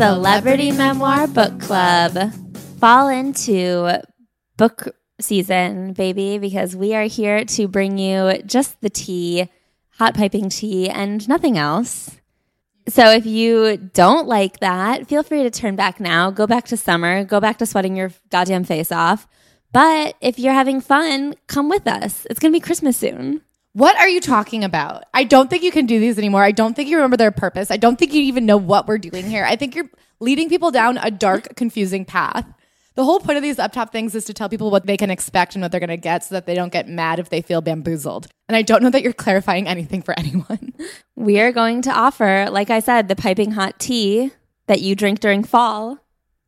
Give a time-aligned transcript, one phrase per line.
[0.00, 2.32] Celebrity Memoir Book Club.
[2.78, 4.00] Fall into
[4.56, 9.50] book season, baby, because we are here to bring you just the tea,
[9.98, 12.16] hot piping tea, and nothing else.
[12.88, 16.30] So if you don't like that, feel free to turn back now.
[16.30, 17.22] Go back to summer.
[17.22, 19.28] Go back to sweating your goddamn face off.
[19.70, 22.26] But if you're having fun, come with us.
[22.30, 23.42] It's going to be Christmas soon.
[23.72, 25.04] What are you talking about?
[25.14, 26.42] I don't think you can do these anymore.
[26.42, 27.70] I don't think you remember their purpose.
[27.70, 29.44] I don't think you even know what we're doing here.
[29.44, 29.88] I think you're
[30.18, 32.46] leading people down a dark, confusing path.
[32.96, 35.10] The whole point of these up top things is to tell people what they can
[35.10, 37.40] expect and what they're going to get so that they don't get mad if they
[37.40, 38.26] feel bamboozled.
[38.48, 40.74] And I don't know that you're clarifying anything for anyone.
[41.14, 44.32] We are going to offer, like I said, the piping hot tea
[44.66, 45.98] that you drink during fall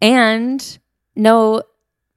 [0.01, 0.79] and
[1.15, 1.63] no,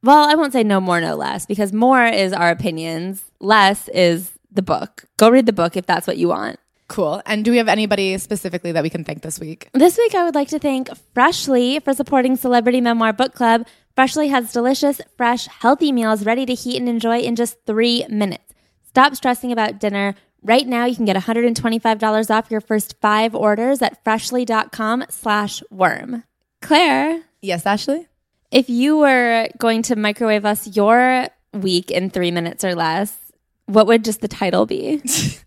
[0.02, 4.32] well, I won't say no more, no less, because more is our opinions, less is
[4.56, 5.06] the book.
[5.18, 6.60] Go read the book if that's what you want.
[6.88, 7.22] Cool.
[7.26, 9.70] And do we have anybody specifically that we can thank this week?
[9.74, 13.66] This week, I would like to thank Freshly for supporting Celebrity Memoir Book Club.
[13.96, 18.44] Freshly has delicious, fresh, healthy meals ready to heat and enjoy in just three minutes.
[18.88, 20.14] Stop stressing about dinner.
[20.44, 26.24] Right now, you can get $125 off your first five orders at freshly.com slash worm.
[26.62, 28.08] Claire, Yes, Ashley?
[28.52, 33.18] if you were going to microwave us your week in three minutes or less,
[33.66, 35.02] what would just the title be?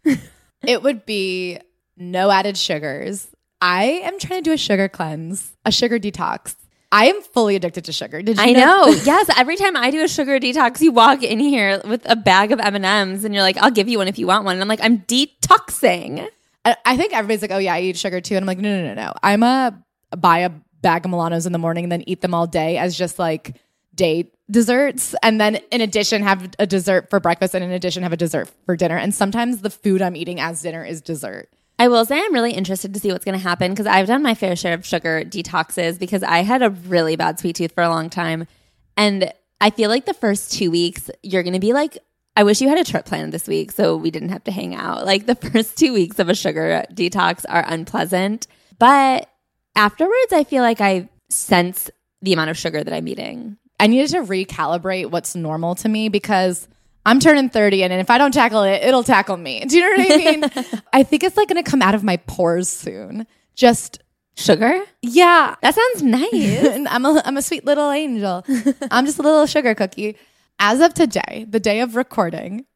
[0.67, 1.61] It would be
[1.97, 3.29] no added sugars.
[3.61, 6.57] I am trying to do a sugar cleanse, a sugar detox.
[6.91, 8.23] I am fully addicted to sugar.
[8.23, 8.87] Did you I know.
[9.05, 12.51] yes, every time I do a sugar detox, you walk in here with a bag
[12.51, 14.69] of M&Ms and you're like, "I'll give you one if you want one." And I'm
[14.69, 16.29] like, "I'm detoxing."
[16.65, 18.37] I, I think everybody's like, oh yeah, I eat sugar too.
[18.37, 19.13] And I'm like, no, no, no, no.
[19.23, 19.79] I'm a
[20.17, 20.51] buy a
[20.83, 23.57] bag of Milanos in the morning and then eat them all day as just like
[23.95, 25.15] day desserts.
[25.23, 28.51] And then in addition, have a dessert for breakfast and in addition, have a dessert
[28.65, 28.97] for dinner.
[28.97, 31.51] And sometimes the food I'm eating as dinner is dessert.
[31.79, 34.23] I will say I'm really interested to see what's going to happen because I've done
[34.23, 37.85] my fair share of sugar detoxes because I had a really bad sweet tooth for
[37.85, 38.49] a long time.
[38.97, 41.99] And I feel like the first two weeks, you're going to be like,
[42.37, 44.75] I wish you had a trip planned this week so we didn't have to hang
[44.75, 45.07] out.
[45.07, 48.49] Like the first two weeks of a sugar detox are unpleasant.
[48.79, 49.29] But
[49.77, 51.91] afterwards, I feel like I sense
[52.23, 53.57] the amount of sugar that I'm eating.
[53.81, 56.67] I needed to recalibrate what's normal to me because
[57.07, 59.65] I'm turning 30 and if I don't tackle it, it'll tackle me.
[59.65, 60.83] Do you know what I mean?
[60.93, 63.27] I think it's like going to come out of my pores soon.
[63.55, 64.03] Just,
[64.37, 64.83] Sugar?
[65.03, 65.57] yeah.
[65.63, 66.87] That sounds nice.
[66.89, 68.45] I'm a, I'm a sweet little angel.
[68.91, 70.17] I'm just a little sugar cookie.
[70.61, 72.67] As of today, the day of recording,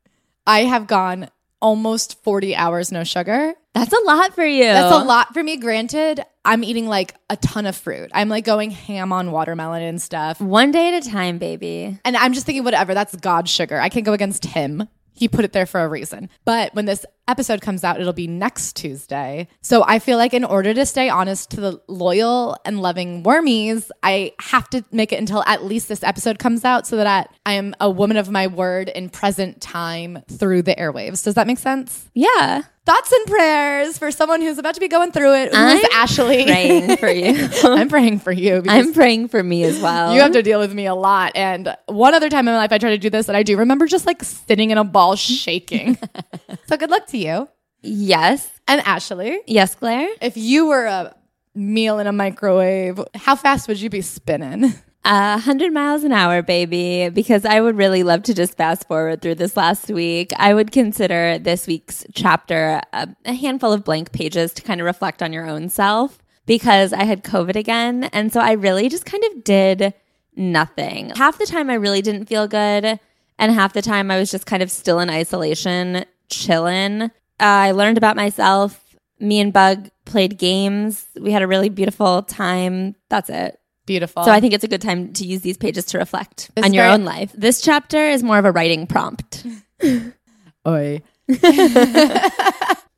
[0.47, 1.29] I have gone
[1.63, 3.55] almost 40 hours no sugar.
[3.75, 4.65] That's a lot for you.
[4.65, 5.57] That's a lot for me.
[5.57, 8.11] Granted, I'm eating like a ton of fruit.
[8.13, 10.41] I'm like going ham on watermelon and stuff.
[10.41, 11.99] One day at a time, baby.
[12.05, 13.81] And I'm just thinking, whatever, that's God's sugar.
[13.81, 14.89] I can't go against him.
[15.15, 16.29] He put it there for a reason.
[16.45, 19.49] But when this episode comes out, it'll be next Tuesday.
[19.61, 23.91] So I feel like in order to stay honest to the loyal and loving wormies,
[24.03, 27.53] I have to make it until at least this episode comes out so that I
[27.55, 31.25] am a woman of my word in present time through the airwaves.
[31.25, 32.09] Does that make sense?
[32.15, 32.63] Yeah.
[32.85, 35.55] Thoughts and prayers for someone who's about to be going through it.
[35.55, 36.45] Who's I'm Ashley?
[36.45, 37.49] Praying for you.
[37.63, 38.61] I'm praying for you.
[38.69, 40.13] I'm praying for me as well.
[40.13, 41.31] you have to deal with me a lot.
[41.37, 43.57] And one other time in my life, I tried to do this, and I do
[43.57, 45.97] remember just like sitting in a ball shaking.
[46.67, 47.49] so good luck to you.
[47.83, 48.51] yes.
[48.69, 50.09] And Ashley, Yes, Claire.
[50.21, 51.15] if you were a
[51.55, 54.75] meal in a microwave, how fast would you be spinning?
[55.05, 59.21] A hundred miles an hour, baby, because I would really love to just fast forward
[59.21, 60.31] through this last week.
[60.37, 64.85] I would consider this week's chapter a, a handful of blank pages to kind of
[64.85, 68.05] reflect on your own self because I had COVID again.
[68.13, 69.93] And so I really just kind of did
[70.37, 71.11] nothing.
[71.17, 73.01] Half the time I really didn't feel good.
[73.41, 77.03] And half the time I was just kind of still in isolation, chilling.
[77.03, 78.79] Uh, I learned about myself.
[79.19, 81.07] Me and Bug played games.
[81.21, 82.97] We had a really beautiful time.
[83.09, 83.59] That's it.
[83.87, 84.25] Beautiful.
[84.25, 86.73] So I think it's a good time to use these pages to reflect This on
[86.73, 87.33] your very- own life.
[87.35, 89.45] This chapter is more of a writing prompt.
[90.67, 91.03] Oi.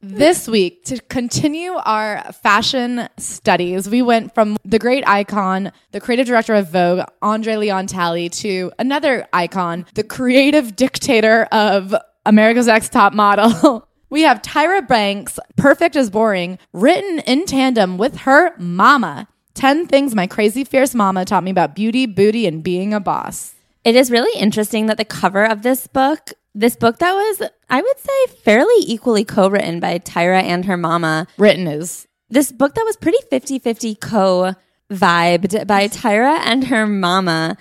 [0.03, 6.27] this week, to continue our fashion studies, we went from the great icon, the creative
[6.27, 11.95] director of Vogue, Andre Leon Talley, to another icon, the creative dictator of
[12.27, 13.89] America's Next Top Model.
[14.11, 19.27] We have Tyra Banks, Perfect is Boring, written in tandem with her mama.
[19.55, 23.55] 10 things my crazy fierce mama taught me about beauty, booty, and being a boss.
[23.83, 27.83] It is really interesting that the cover of this book, this book that was, I
[27.83, 32.75] would say, fairly equally co written by Tyra and her mama, Written is this book
[32.75, 34.55] that was pretty 50 50 co
[34.91, 37.57] vibed by Tyra and her mama.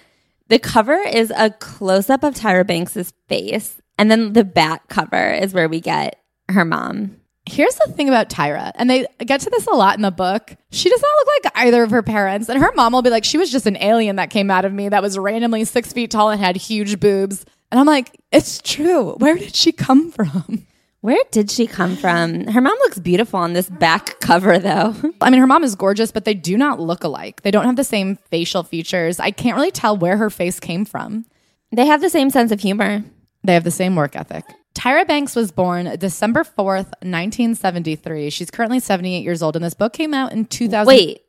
[0.50, 5.31] The cover is a close up of Tyra Banks's face, and then the back cover
[5.31, 6.19] is where we get
[6.49, 7.17] her mom.
[7.45, 10.55] Here's the thing about Tyra, and they get to this a lot in the book.
[10.71, 12.47] She does not look like either of her parents.
[12.47, 14.71] And her mom will be like, she was just an alien that came out of
[14.71, 17.45] me that was randomly six feet tall and had huge boobs.
[17.69, 19.15] And I'm like, it's true.
[19.17, 20.65] Where did she come from?
[21.01, 22.47] Where did she come from?
[22.47, 24.95] Her mom looks beautiful on this back cover, though.
[25.19, 27.41] I mean, her mom is gorgeous, but they do not look alike.
[27.41, 29.19] They don't have the same facial features.
[29.19, 31.25] I can't really tell where her face came from.
[31.73, 33.03] They have the same sense of humor.
[33.43, 34.45] They have the same work ethic.
[34.73, 38.29] Tyra Banks was born December 4th, 1973.
[38.29, 40.87] She's currently 78 years old, and this book came out in 2000.
[40.87, 41.21] Wait.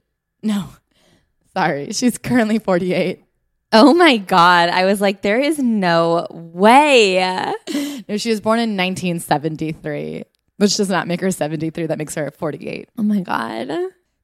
[0.42, 0.68] No.
[1.52, 1.92] Sorry.
[1.92, 3.22] She's currently 48.
[3.72, 4.68] Oh my God.
[4.68, 7.52] I was like, there is no way.
[8.06, 10.24] No, she was born in 1973,
[10.58, 11.86] which does not make her 73.
[11.86, 12.90] That makes her 48.
[12.98, 13.70] Oh my God.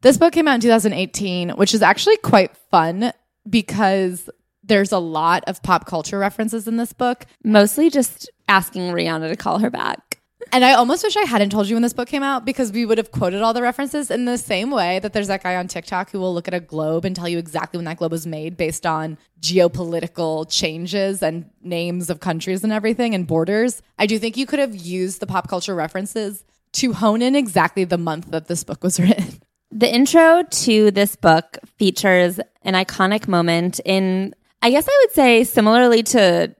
[0.02, 3.14] This book came out in 2018, which is actually quite fun
[3.48, 4.28] because
[4.70, 7.26] there's a lot of pop culture references in this book.
[7.43, 10.19] Mostly just asking Rihanna to call her back.
[10.52, 12.87] And I almost wish I hadn't told you when this book came out because we
[12.87, 15.67] would have quoted all the references in the same way that there's that guy on
[15.67, 18.26] TikTok who will look at a globe and tell you exactly when that globe was
[18.26, 23.82] made based on geopolitical changes and names of countries and everything and borders.
[23.99, 26.44] I do think you could have used the pop culture references
[26.75, 29.40] to hone in exactly the month that this book was written.
[29.73, 35.45] The intro to this book features an iconic moment in, I guess I would say,
[35.45, 36.55] similarly to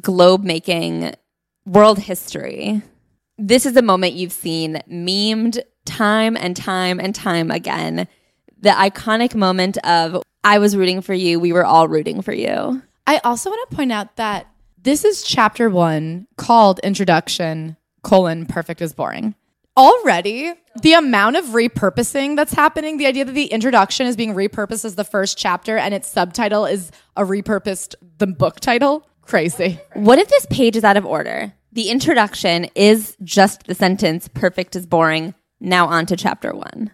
[0.00, 1.14] globe making
[1.64, 2.82] world history.
[3.38, 8.08] This is a moment you've seen memed time and time and time again.
[8.60, 12.82] The iconic moment of, I was rooting for you, we were all rooting for you.
[13.06, 14.48] I also want to point out that
[14.82, 19.34] this is chapter one called Introduction, colon, perfect is boring.
[19.76, 24.86] Already, the amount of repurposing that's happening, the idea that the introduction is being repurposed
[24.86, 29.78] as the first chapter and its subtitle is a repurposed the book title, crazy.
[29.92, 31.52] What if this page is out of order?
[31.72, 35.34] The introduction is just the sentence, perfect is boring.
[35.60, 36.90] Now on to chapter one.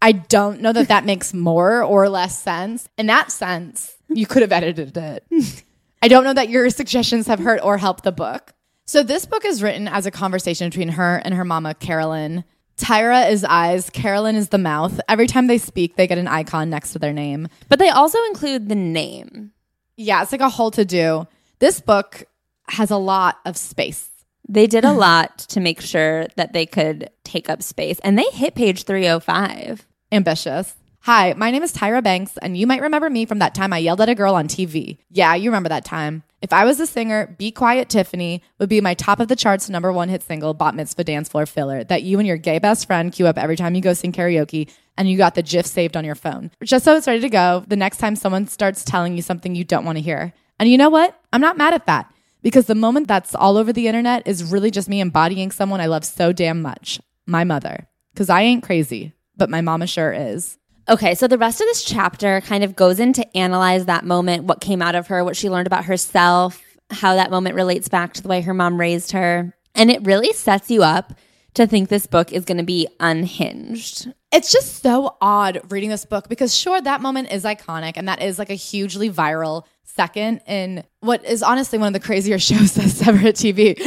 [0.00, 2.88] I don't know that that makes more or less sense.
[2.96, 5.24] In that sense, you could have edited it.
[6.02, 8.52] I don't know that your suggestions have hurt or helped the book.
[8.86, 12.44] So this book is written as a conversation between her and her mama, Carolyn.
[12.76, 15.00] Tyra is eyes, Carolyn is the mouth.
[15.08, 17.48] Every time they speak, they get an icon next to their name.
[17.68, 19.52] But they also include the name.
[19.96, 21.26] Yeah, it's like a whole to do.
[21.60, 22.24] This book
[22.68, 24.10] has a lot of space.
[24.46, 28.26] They did a lot to make sure that they could take up space, and they
[28.32, 29.86] hit page 305.
[30.12, 30.74] Ambitious.
[31.04, 33.76] Hi, my name is Tyra Banks, and you might remember me from that time I
[33.76, 34.96] yelled at a girl on TV.
[35.10, 36.22] Yeah, you remember that time.
[36.40, 39.68] If I was a singer, Be Quiet Tiffany would be my top of the charts
[39.68, 42.86] number one hit single, Bat Mitzvah Dance Floor Filler, that you and your gay best
[42.86, 45.94] friend queue up every time you go sing karaoke and you got the GIF saved
[45.94, 46.50] on your phone.
[46.62, 49.62] Just so it's ready to go the next time someone starts telling you something you
[49.62, 50.32] don't want to hear.
[50.58, 51.20] And you know what?
[51.34, 52.10] I'm not mad at that
[52.40, 55.86] because the moment that's all over the internet is really just me embodying someone I
[55.86, 57.88] love so damn much my mother.
[58.14, 60.56] Because I ain't crazy, but my mama sure is.
[60.88, 64.60] Okay, so the rest of this chapter kind of goes into analyze that moment, what
[64.60, 68.22] came out of her, what she learned about herself, how that moment relates back to
[68.22, 69.54] the way her mom raised her.
[69.74, 71.14] And it really sets you up
[71.54, 74.12] to think this book is going to be unhinged.
[74.30, 78.20] It's just so odd reading this book because, sure, that moment is iconic and that
[78.20, 82.74] is like a hugely viral second in what is honestly one of the crazier shows
[82.74, 83.80] that's ever hit TV.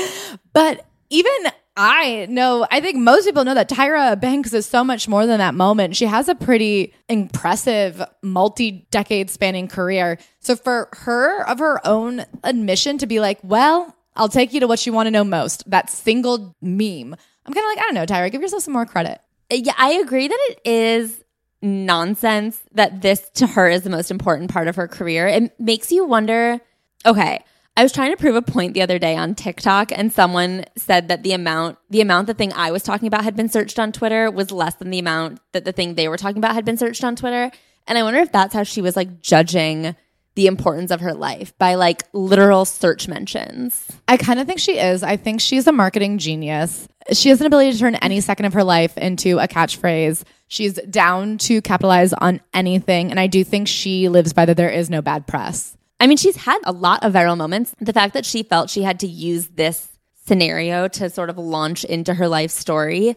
[0.54, 5.08] But even I know, I think most people know that Tyra Banks is so much
[5.08, 5.96] more than that moment.
[5.96, 10.18] She has a pretty impressive multi decade spanning career.
[10.40, 14.68] So for her, of her own admission, to be like, well, I'll take you to
[14.68, 17.16] what you want to know most that single meme.
[17.46, 19.22] I'm kind of like, I don't know, Tyra, give yourself some more credit.
[19.52, 21.24] Yeah, I agree that it is
[21.62, 25.28] nonsense that this to her is the most important part of her career.
[25.28, 26.60] It makes you wonder
[27.06, 27.44] okay,
[27.78, 31.10] I was trying to prove a point the other day on TikTok and someone said
[31.10, 33.92] that the amount the amount the thing I was talking about had been searched on
[33.92, 36.78] Twitter was less than the amount that the thing they were talking about had been
[36.78, 37.52] searched on Twitter.
[37.86, 39.96] And I wonder if that's how she was like judging
[40.34, 43.86] the importance of her life by like literal search mentions.
[44.08, 45.04] I kind of think she is.
[45.04, 46.88] I think she's a marketing genius.
[47.14, 50.24] She has an ability to turn any second of her life into a catchphrase.
[50.48, 53.12] She's down to capitalize on anything.
[53.12, 55.77] And I do think she lives by the there is no bad press.
[56.00, 57.74] I mean, she's had a lot of viral moments.
[57.80, 59.88] The fact that she felt she had to use this
[60.26, 63.16] scenario to sort of launch into her life story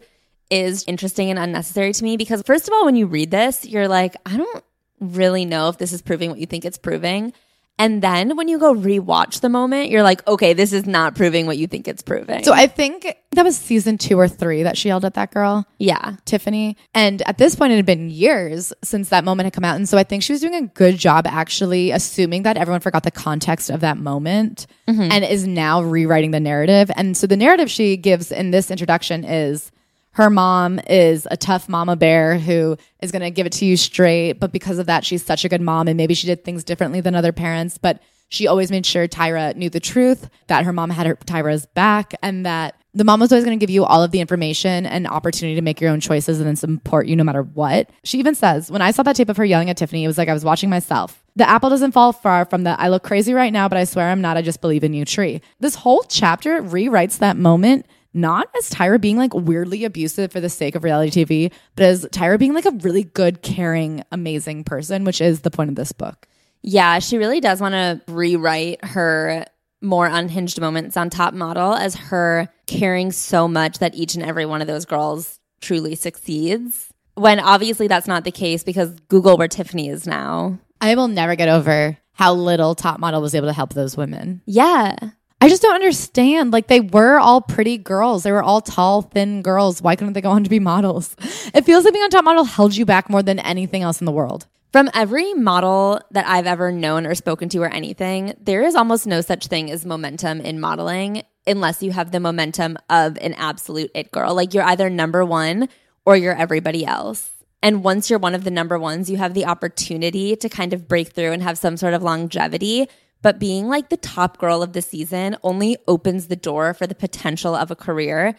[0.49, 3.87] is interesting and unnecessary to me because, first of all, when you read this, you're
[3.87, 4.63] like, I don't
[4.99, 7.33] really know if this is proving what you think it's proving.
[7.79, 11.47] And then when you go rewatch the moment, you're like, okay, this is not proving
[11.47, 12.43] what you think it's proving.
[12.43, 15.65] So I think that was season two or three that she yelled at that girl.
[15.79, 16.17] yeah.
[16.25, 16.77] Tiffany.
[16.93, 19.77] And at this point, it had been years since that moment had come out.
[19.77, 23.03] And so I think she was doing a good job actually assuming that everyone forgot
[23.03, 25.11] the context of that moment mm-hmm.
[25.11, 26.91] and is now rewriting the narrative.
[26.95, 29.71] And so the narrative she gives in this introduction is
[30.13, 33.77] her mom is a tough mama bear who is going to give it to you
[33.77, 34.33] straight.
[34.33, 35.87] But because of that, she's such a good mom.
[35.87, 37.77] And maybe she did things differently than other parents.
[37.77, 41.65] But she always made sure Tyra knew the truth, that her mom had her Tyra's
[41.65, 44.85] back, and that the mom was always going to give you all of the information
[44.85, 47.89] and opportunity to make your own choices and then support you no matter what.
[48.03, 50.17] She even says, when I saw that tape of her yelling at Tiffany, it was
[50.17, 51.23] like I was watching myself.
[51.35, 54.09] The apple doesn't fall far from the I look crazy right now, but I swear
[54.09, 54.35] I'm not.
[54.35, 55.41] I just believe in you tree.
[55.59, 60.49] This whole chapter rewrites that moment not as Tyra being like weirdly abusive for the
[60.49, 65.03] sake of reality TV, but as Tyra being like a really good, caring, amazing person,
[65.03, 66.27] which is the point of this book.
[66.61, 69.45] Yeah, she really does want to rewrite her
[69.81, 74.45] more unhinged moments on Top Model as her caring so much that each and every
[74.45, 76.89] one of those girls truly succeeds.
[77.15, 80.59] When obviously that's not the case because Google where Tiffany is now.
[80.79, 84.41] I will never get over how little Top Model was able to help those women.
[84.45, 84.95] Yeah.
[85.41, 86.53] I just don't understand.
[86.53, 88.21] Like they were all pretty girls.
[88.23, 89.81] They were all tall, thin girls.
[89.81, 91.15] Why couldn't they go on to be models?
[91.53, 94.05] It feels like being on top model held you back more than anything else in
[94.05, 94.45] the world.
[94.71, 99.05] From every model that I've ever known or spoken to or anything, there is almost
[99.05, 103.91] no such thing as momentum in modeling unless you have the momentum of an absolute
[103.95, 104.33] it girl.
[104.35, 105.67] Like you're either number one
[106.05, 107.31] or you're everybody else.
[107.63, 110.87] And once you're one of the number ones, you have the opportunity to kind of
[110.87, 112.87] break through and have some sort of longevity.
[113.21, 116.95] But being like the top girl of the season only opens the door for the
[116.95, 118.35] potential of a career,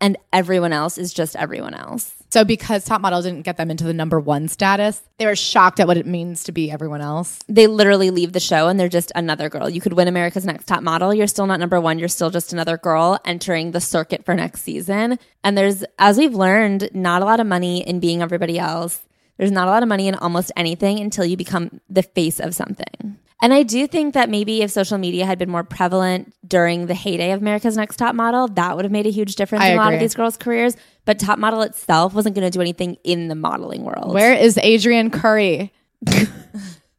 [0.00, 2.12] and everyone else is just everyone else.
[2.30, 5.80] So because Top Model didn't get them into the number one status, they were shocked
[5.80, 7.38] at what it means to be everyone else.
[7.48, 9.70] They literally leave the show and they're just another girl.
[9.70, 11.14] You could win America's Next Top Model.
[11.14, 11.98] You're still not number one.
[11.98, 15.18] You're still just another girl entering the circuit for next season.
[15.44, 19.00] And there's, as we've learned, not a lot of money in being everybody else.
[19.38, 22.54] There's not a lot of money in almost anything until you become the face of
[22.54, 23.18] something.
[23.42, 26.94] And I do think that maybe if social media had been more prevalent during the
[26.94, 29.74] heyday of America's Next Top Model, that would have made a huge difference I in
[29.74, 30.74] a lot of these girls' careers.
[31.04, 34.14] But Top Model itself wasn't going to do anything in the modeling world.
[34.14, 35.72] Where is Adrianne Curry?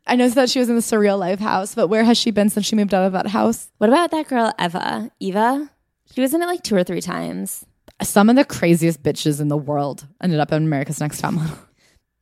[0.07, 2.49] I know that she was in the Surreal Life house, but where has she been
[2.49, 3.69] since she moved out of that house?
[3.79, 5.11] What about that girl, Eva?
[5.19, 5.69] Eva?
[6.13, 7.65] She was in it like two or three times.
[8.01, 11.57] Some of the craziest bitches in the world ended up in America's Next Top Model.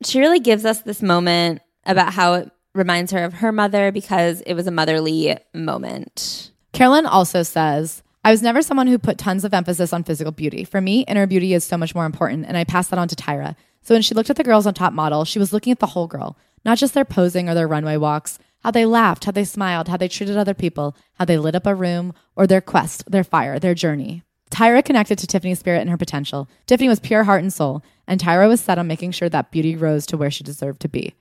[0.04, 4.40] She really gives us this moment about how it reminds her of her mother because
[4.42, 6.50] it was a motherly moment.
[6.72, 10.64] Carolyn also says, I was never someone who put tons of emphasis on physical beauty.
[10.64, 13.16] For me, inner beauty is so much more important, and I passed that on to
[13.16, 13.56] Tyra.
[13.82, 15.86] So when she looked at the girls on top model, she was looking at the
[15.86, 19.44] whole girl, not just their posing or their runway walks, how they laughed, how they
[19.44, 23.08] smiled, how they treated other people, how they lit up a room, or their quest,
[23.08, 24.24] their fire, their journey.
[24.50, 26.48] Tyra connected to Tiffany's spirit and her potential.
[26.66, 29.76] Tiffany was pure heart and soul, and Tyra was set on making sure that beauty
[29.76, 31.14] rose to where she deserved to be.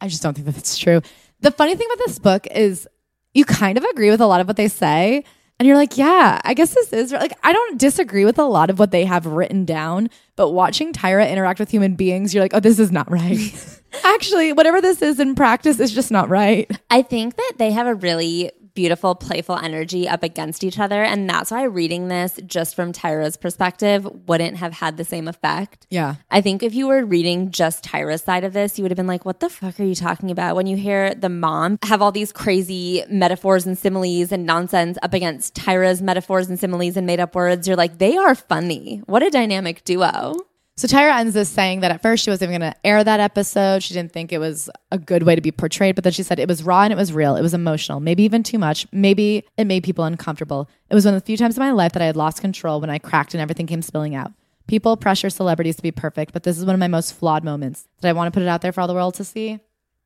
[0.00, 1.00] I just don't think that that's true.
[1.40, 2.88] The funny thing about this book is
[3.34, 5.24] you kind of agree with a lot of what they say.
[5.58, 8.68] And you're like, yeah, I guess this is like, I don't disagree with a lot
[8.68, 12.52] of what they have written down, but watching Tyra interact with human beings, you're like,
[12.52, 13.80] oh, this is not right.
[14.04, 16.70] Actually, whatever this is in practice is just not right.
[16.90, 21.02] I think that they have a really beautiful, playful energy up against each other.
[21.02, 25.88] And that's why reading this just from Tyra's perspective wouldn't have had the same effect.
[25.90, 26.16] Yeah.
[26.30, 29.08] I think if you were reading just Tyra's side of this, you would have been
[29.08, 30.54] like, what the fuck are you talking about?
[30.54, 35.14] When you hear the mom have all these crazy metaphors and similes and nonsense up
[35.14, 39.02] against Tyra's metaphors and similes and made up words, you're like, they are funny.
[39.06, 40.34] What a dynamic duo.
[40.78, 43.18] So Tyra ends this saying that at first she wasn't even going to air that
[43.18, 43.82] episode.
[43.82, 46.38] She didn't think it was a good way to be portrayed, but then she said
[46.38, 47.34] it was raw and it was real.
[47.34, 48.86] It was emotional, maybe even too much.
[48.92, 50.68] Maybe it made people uncomfortable.
[50.90, 52.82] It was one of the few times in my life that I had lost control
[52.82, 54.32] when I cracked and everything came spilling out.
[54.66, 57.88] People pressure celebrities to be perfect, but this is one of my most flawed moments
[58.02, 59.58] that I want to put it out there for all the world to see.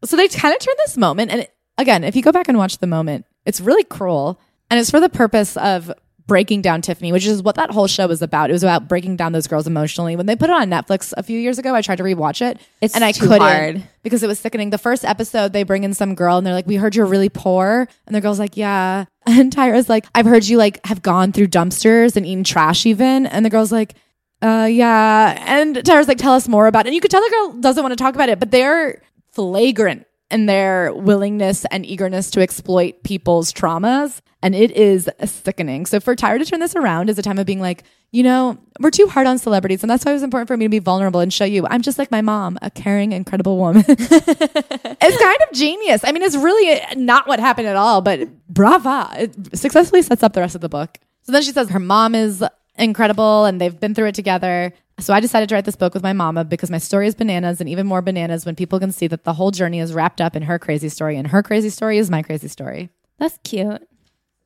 [0.05, 1.49] So they kind of turn this moment, and
[1.79, 5.01] again, if you go back and watch the moment, it's really cruel, and it's for
[5.01, 5.93] the purpose of
[6.31, 8.51] breaking down Tiffany, which is what that whole show was about.
[8.51, 10.15] It was about breaking down those girls emotionally.
[10.15, 12.61] When they put it on Netflix a few years ago, I tried to rewatch it,
[12.81, 13.83] It's and I too couldn't hard.
[14.05, 14.71] because it was sickening.
[14.71, 17.31] The first episode, they bring in some girl, and they're like, "We heard you're really
[17.31, 21.33] poor," and the girl's like, "Yeah," and Tyra's like, "I've heard you like have gone
[21.33, 23.95] through dumpsters and eaten trash even," and the girl's like.
[24.43, 26.89] Uh yeah, and Tyra's like, tell us more about it.
[26.89, 30.07] And you could tell the girl doesn't want to talk about it, but they're flagrant
[30.31, 34.21] in their willingness and eagerness to exploit people's traumas.
[34.43, 35.85] And it is sickening.
[35.85, 38.59] So for Tyra to turn this around is a time of being like, you know,
[38.81, 39.83] we're too hard on celebrities.
[39.83, 41.83] And that's why it was important for me to be vulnerable and show you I'm
[41.83, 43.85] just like my mom, a caring, incredible woman.
[43.89, 46.03] it's kind of genius.
[46.05, 49.11] I mean, it's really not what happened at all, but brava.
[49.17, 50.99] It successfully sets up the rest of the book.
[51.23, 52.43] So then she says her mom is
[52.77, 54.73] incredible and they've been through it together.
[55.01, 57.61] So I decided to write this book with my mama because my story is bananas
[57.61, 60.37] and even more bananas when people can see that the whole journey is wrapped up
[60.37, 62.91] in her crazy story and her crazy story is my crazy story.
[63.19, 63.83] That's cute.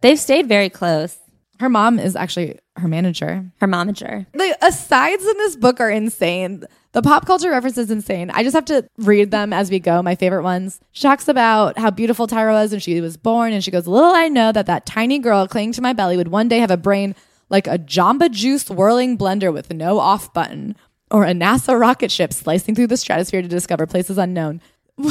[0.01, 1.19] They've stayed very close.
[1.61, 3.45] Her mom is actually her manager.
[3.61, 4.27] Her momager.
[4.33, 6.65] The asides in this book are insane.
[6.93, 8.31] The pop culture reference is insane.
[8.31, 10.03] I just have to read them as we go.
[10.03, 10.81] My favorite ones.
[10.93, 14.13] She talks about how beautiful Tyra was when she was born, and she goes, "Little
[14.13, 16.77] I know that that tiny girl clinging to my belly would one day have a
[16.77, 17.15] brain
[17.55, 20.75] like a Jamba Juice whirling blender with no off button,
[21.09, 24.61] or a NASA rocket ship slicing through the stratosphere to discover places unknown."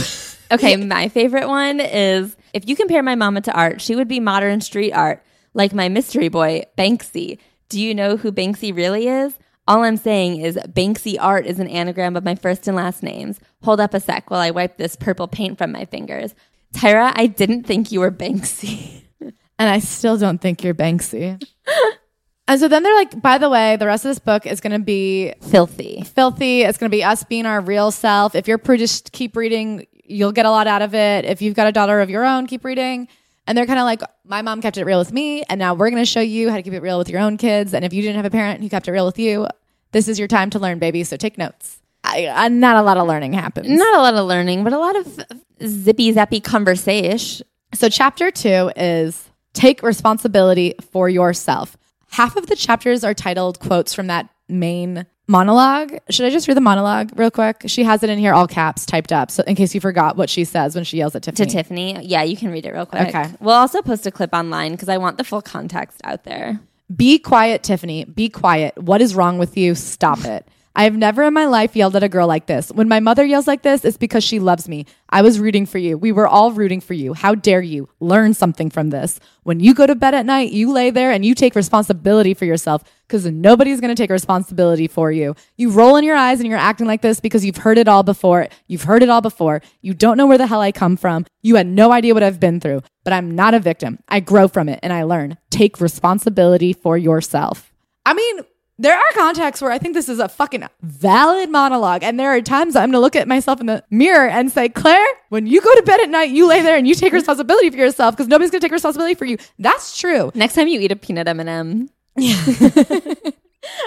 [0.52, 4.20] Okay, my favorite one is if you compare my mama to art, she would be
[4.20, 5.24] modern street art,
[5.56, 7.40] like my mystery boy, Banksy.
[7.70, 9.34] Do you know who Banksy really is?
[9.68, 13.40] All I'm saying is Banksy art is an anagram of my first and last names.
[13.64, 16.36] Hold up a sec while I wipe this purple paint from my fingers.
[16.76, 19.02] Tyra, I didn't think you were Banksy.
[19.22, 21.42] and I still don't think you're Banksy.
[22.48, 24.74] and so then they're like, by the way, the rest of this book is going
[24.74, 26.04] to be Filthy.
[26.04, 26.62] filthy.
[26.64, 28.36] It's going to be us being our real self.
[28.36, 29.88] If you're prudish, keep reading.
[30.04, 31.26] You'll get a lot out of it.
[31.26, 33.08] If you've got a daughter of your own, keep reading.
[33.48, 35.90] And they're kind of like, my mom kept it real with me, and now we're
[35.90, 37.74] going to show you how to keep it real with your own kids.
[37.74, 39.48] And if you didn't have a parent who kept it real with you,
[39.92, 41.04] this is your time to learn, baby.
[41.04, 41.82] So take notes.
[42.04, 43.68] I, I, not a lot of learning happens.
[43.70, 45.26] Not a lot of learning, but a lot of
[45.66, 47.46] zippy zappy conversation.
[47.74, 51.78] So, chapter two is take responsibility for yourself.
[52.14, 55.98] Half of the chapters are titled quotes from that main monologue.
[56.12, 57.64] Should I just read the monologue real quick?
[57.66, 60.30] She has it in here, all caps typed up, so in case you forgot what
[60.30, 61.48] she says when she yells at Tiffany.
[61.48, 62.06] To Tiffany.
[62.06, 63.08] Yeah, you can read it real quick.
[63.08, 63.32] Okay.
[63.40, 66.60] We'll also post a clip online because I want the full context out there.
[66.96, 68.04] Be quiet, Tiffany.
[68.04, 68.78] Be quiet.
[68.78, 69.74] What is wrong with you?
[69.74, 70.48] Stop it.
[70.76, 72.72] I have never in my life yelled at a girl like this.
[72.72, 74.88] When my mother yells like this, it's because she loves me.
[75.08, 76.00] I was rooting for you.
[76.00, 77.14] We were all rooting for you.
[77.14, 77.90] How dare you?
[78.00, 79.20] Learn something from this.
[79.44, 82.46] When you go to bed at night, you lay there and you take responsibility for
[82.46, 85.36] yourself because nobody's going to take responsibility for you.
[85.58, 88.02] You roll in your eyes and you're acting like this because you've heard it all
[88.02, 88.48] before.
[88.66, 89.62] You've heard it all before.
[89.82, 91.28] You don't know where the hell I come from.
[91.44, 94.00] You had no idea what I've been through, but I'm not a victim.
[94.10, 95.38] I grow from it and I learn.
[95.52, 97.72] Take responsibility for yourself.
[98.06, 98.40] I mean,
[98.84, 102.04] there are contexts where I think this is a fucking valid monologue.
[102.04, 104.68] And there are times I'm going to look at myself in the mirror and say,
[104.68, 107.70] Claire, when you go to bed at night, you lay there and you take responsibility
[107.70, 109.38] for yourself because nobody's going to take responsibility for you.
[109.58, 110.32] That's true.
[110.36, 111.90] Next time you eat a peanut M&M,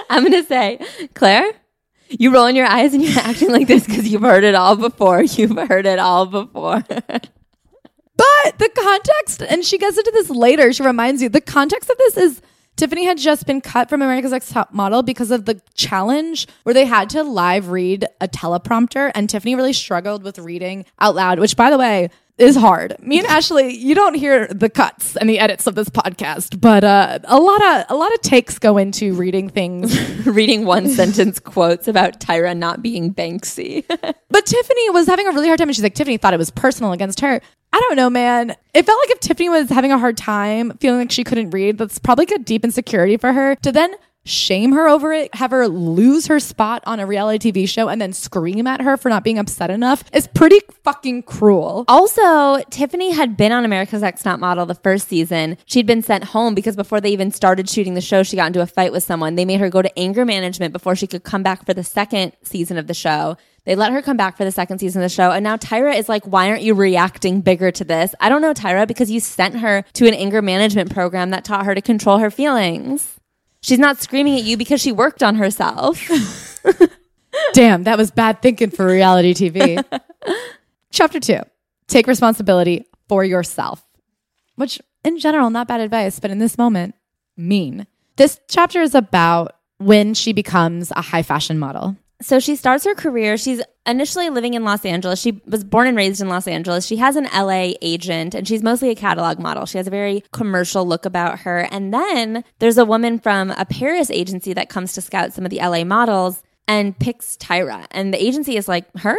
[0.09, 0.79] I'm going to say,
[1.13, 1.53] Claire,
[2.09, 4.75] you roll in your eyes and you're acting like this because you've heard it all
[4.75, 5.21] before.
[5.21, 6.83] You've heard it all before.
[8.17, 11.97] But the context, and she gets into this later, she reminds you the context of
[11.99, 12.41] this is
[12.77, 16.75] Tiffany had just been cut from America's Next Top Model because of the challenge where
[16.75, 21.39] they had to live read a teleprompter, and Tiffany really struggled with reading out loud,
[21.39, 22.95] which, by the way, is hard.
[23.01, 26.83] Me and Ashley, you don't hear the cuts and the edits of this podcast, but
[26.83, 29.97] uh, a lot of a lot of takes go into reading things.
[30.27, 33.85] Reading one sentence quotes about Tyra not being Banksy.
[34.29, 36.51] But Tiffany was having a really hard time, and she's like, Tiffany thought it was
[36.51, 37.41] personal against her.
[37.73, 38.55] I don't know, man.
[38.73, 41.77] It felt like if Tiffany was having a hard time, feeling like she couldn't read,
[41.77, 43.95] that's probably a deep insecurity for her to then
[44.27, 48.01] shame her over it, have her lose her spot on a reality TV show, and
[48.01, 51.85] then scream at her for not being upset enough is pretty fucking cruel.
[51.87, 55.57] Also, Tiffany had been on America's Next Top Model the first season.
[55.65, 58.61] She'd been sent home because before they even started shooting the show, she got into
[58.61, 59.35] a fight with someone.
[59.35, 62.33] They made her go to anger management before she could come back for the second
[62.43, 63.37] season of the show.
[63.67, 65.31] They let her come back for the second season of the show.
[65.31, 68.15] And now Tyra is like, why aren't you reacting bigger to this?
[68.21, 71.65] I don't know, Tyra, because you sent her to an anger management program that taught
[71.65, 73.16] her to control her feelings.
[73.67, 76.01] She's not screaming at you because she worked on herself.
[77.53, 79.83] Damn, that was bad thinking for reality TV.
[80.91, 81.41] Chapter two
[81.87, 83.85] take responsibility for yourself,
[84.55, 86.95] which in general, not bad advice, but in this moment,
[87.35, 87.87] mean.
[88.15, 91.97] This chapter is about when she becomes a high fashion model.
[92.21, 93.37] So she starts her career.
[93.37, 95.21] She's initially living in Los Angeles.
[95.21, 96.85] She was born and raised in Los Angeles.
[96.85, 99.65] She has an LA agent and she's mostly a catalog model.
[99.65, 101.67] She has a very commercial look about her.
[101.71, 105.51] And then there's a woman from a Paris agency that comes to scout some of
[105.51, 107.85] the LA models and picks Tyra.
[107.91, 109.17] And the agency is like, her?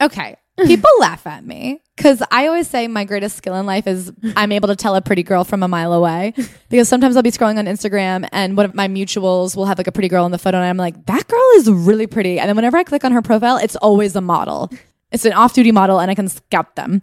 [0.00, 0.36] Okay.
[0.66, 4.52] People laugh at me because I always say my greatest skill in life is I'm
[4.52, 6.34] able to tell a pretty girl from a mile away.
[6.68, 9.86] Because sometimes I'll be scrolling on Instagram and one of my mutuals will have like
[9.86, 12.38] a pretty girl in the photo, and I'm like, that girl is really pretty.
[12.38, 14.70] And then whenever I click on her profile, it's always a model.
[15.10, 17.02] It's an off duty model, and I can scout them.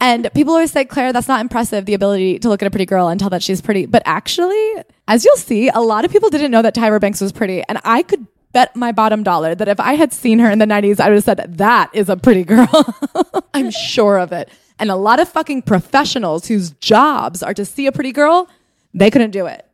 [0.00, 2.86] and people always say, Claire, that's not impressive, the ability to look at a pretty
[2.86, 3.86] girl and tell that she's pretty.
[3.86, 7.30] But actually, as you'll see, a lot of people didn't know that Tyra Banks was
[7.30, 7.62] pretty.
[7.68, 10.64] And I could bet my bottom dollar that if I had seen her in the
[10.64, 12.68] 90s, I would have said, that is a pretty girl.
[13.54, 14.48] I'm sure of it.
[14.78, 18.48] And a lot of fucking professionals whose jobs are to see a pretty girl,
[18.94, 19.66] they couldn't do it.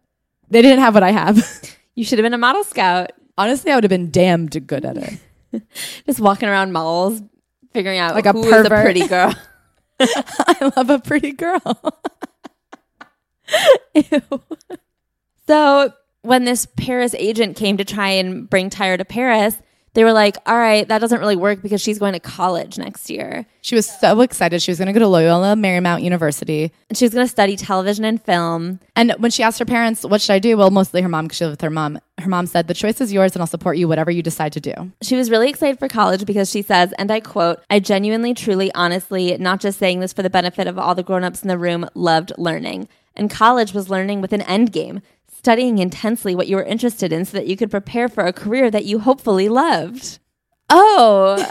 [0.50, 1.46] They didn't have what I have.
[1.96, 3.10] You should have been a model scout.
[3.36, 5.62] Honestly, I would have been damned good at it.
[6.06, 7.20] Just walking around malls,
[7.74, 9.34] figuring out Like a who is a pretty girl.
[10.00, 12.00] I love a pretty girl.
[13.94, 14.22] Ew.
[15.46, 19.56] So when this Paris agent came to try and bring Tyra to Paris,
[19.94, 23.10] they were like, all right, that doesn't really work because she's going to college next
[23.10, 23.44] year.
[23.60, 24.62] She was so excited.
[24.62, 26.70] She was going to go to Loyola Marymount University.
[26.88, 28.78] And she was going to study television and film.
[28.94, 30.56] And when she asked her parents, what should I do?
[30.56, 31.98] Well, mostly her mom, because she lived with her mom.
[32.18, 34.60] Her mom said, the choice is yours and I'll support you, whatever you decide to
[34.60, 34.92] do.
[35.02, 38.72] She was really excited for college because she says, and I quote, I genuinely, truly,
[38.74, 41.88] honestly, not just saying this for the benefit of all the grown-ups in the room,
[41.94, 42.88] loved learning.
[43.16, 45.02] And college was learning with an end game
[45.40, 48.70] studying intensely what you were interested in so that you could prepare for a career
[48.70, 50.18] that you hopefully loved.
[50.68, 51.42] Oh.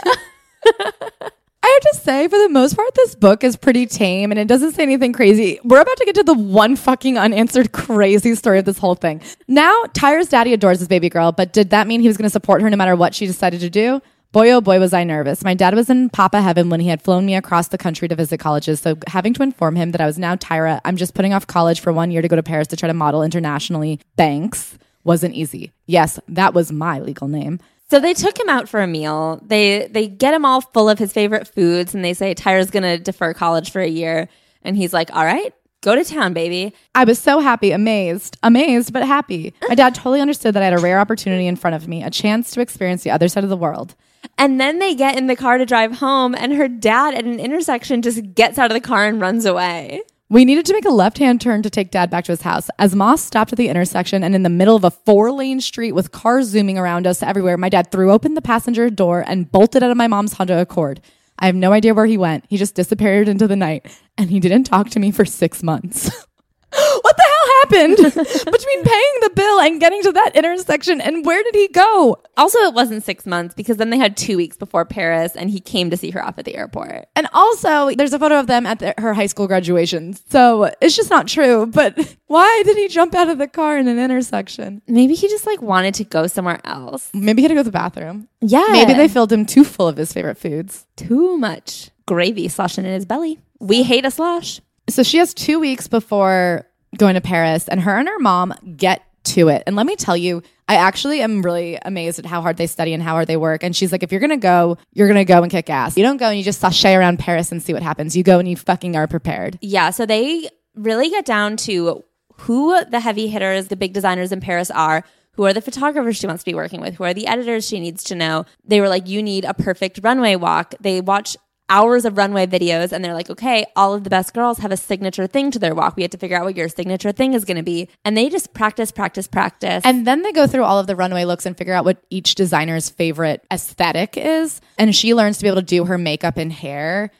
[1.62, 4.46] I have to say, for the most part, this book is pretty tame and it
[4.46, 5.58] doesn't say anything crazy.
[5.64, 9.22] We're about to get to the one fucking unanswered crazy story of this whole thing.
[9.48, 12.30] Now, Tyra's daddy adores his baby girl, but did that mean he was going to
[12.30, 14.00] support her no matter what she decided to do?
[14.32, 15.42] Boy, oh boy, was I nervous.
[15.42, 18.14] My dad was in Papa Heaven when he had flown me across the country to
[18.14, 18.78] visit colleges.
[18.78, 21.80] So, having to inform him that I was now Tyra, I'm just putting off college
[21.80, 25.72] for one year to go to Paris to try to model internationally, Banks, wasn't easy.
[25.86, 27.58] Yes, that was my legal name.
[27.90, 29.42] So they took him out for a meal.
[29.44, 32.84] They they get him all full of his favorite foods, and they say Tyra's going
[32.84, 34.28] to defer college for a year,
[34.62, 38.92] and he's like, "All right, go to town, baby." I was so happy, amazed, amazed,
[38.92, 39.54] but happy.
[39.68, 42.10] My dad totally understood that I had a rare opportunity in front of me, a
[42.10, 43.96] chance to experience the other side of the world.
[44.38, 47.40] And then they get in the car to drive home, and her dad at an
[47.40, 50.02] intersection just gets out of the car and runs away.
[50.30, 52.70] We needed to make a left hand turn to take dad back to his house.
[52.78, 55.90] As Moss stopped at the intersection and in the middle of a four lane street
[55.90, 59.82] with cars zooming around us everywhere, my dad threw open the passenger door and bolted
[59.82, 61.00] out of my mom's Honda Accord.
[61.40, 62.44] I have no idea where he went.
[62.48, 66.26] He just disappeared into the night and he didn't talk to me for six months.
[67.02, 67.96] what the hell happened
[68.52, 72.22] between paying the bill and getting to that intersection and where did he go?
[72.36, 75.60] Also, it wasn't six months because then they had two weeks before Paris and he
[75.60, 77.08] came to see her off at the airport.
[77.16, 80.14] And also, there's a photo of them at the, her high school graduation.
[80.30, 81.66] So it's just not true.
[81.66, 84.82] But why did he jump out of the car in an intersection?
[84.86, 87.10] Maybe he just like wanted to go somewhere else.
[87.12, 88.28] Maybe he had to go to the bathroom.
[88.40, 88.66] Yeah.
[88.70, 90.86] Maybe they filled him too full of his favorite foods.
[90.96, 93.38] Too much gravy sloshing in his belly.
[93.60, 94.60] We hate a slosh.
[94.90, 99.02] So she has two weeks before going to Paris, and her and her mom get
[99.22, 99.62] to it.
[99.66, 102.94] And let me tell you, I actually am really amazed at how hard they study
[102.94, 103.62] and how hard they work.
[103.62, 105.96] And she's like, if you're gonna go, you're gonna go and kick ass.
[105.96, 108.16] You don't go and you just sashay around Paris and see what happens.
[108.16, 109.58] You go and you fucking are prepared.
[109.60, 109.90] Yeah.
[109.90, 114.70] So they really get down to who the heavy hitters, the big designers in Paris
[114.70, 115.04] are.
[115.32, 116.94] Who are the photographers she wants to be working with?
[116.94, 118.46] Who are the editors she needs to know?
[118.64, 120.74] They were like, you need a perfect runway walk.
[120.80, 121.36] They watch
[121.70, 124.76] hours of runway videos and they're like, okay, all of the best girls have a
[124.76, 125.96] signature thing to their walk.
[125.96, 127.88] We have to figure out what your signature thing is going to be.
[128.04, 129.82] And they just practice, practice, practice.
[129.86, 132.34] And then they go through all of the runway looks and figure out what each
[132.34, 134.60] designer's favorite aesthetic is.
[134.76, 137.10] And she learns to be able to do her makeup and hair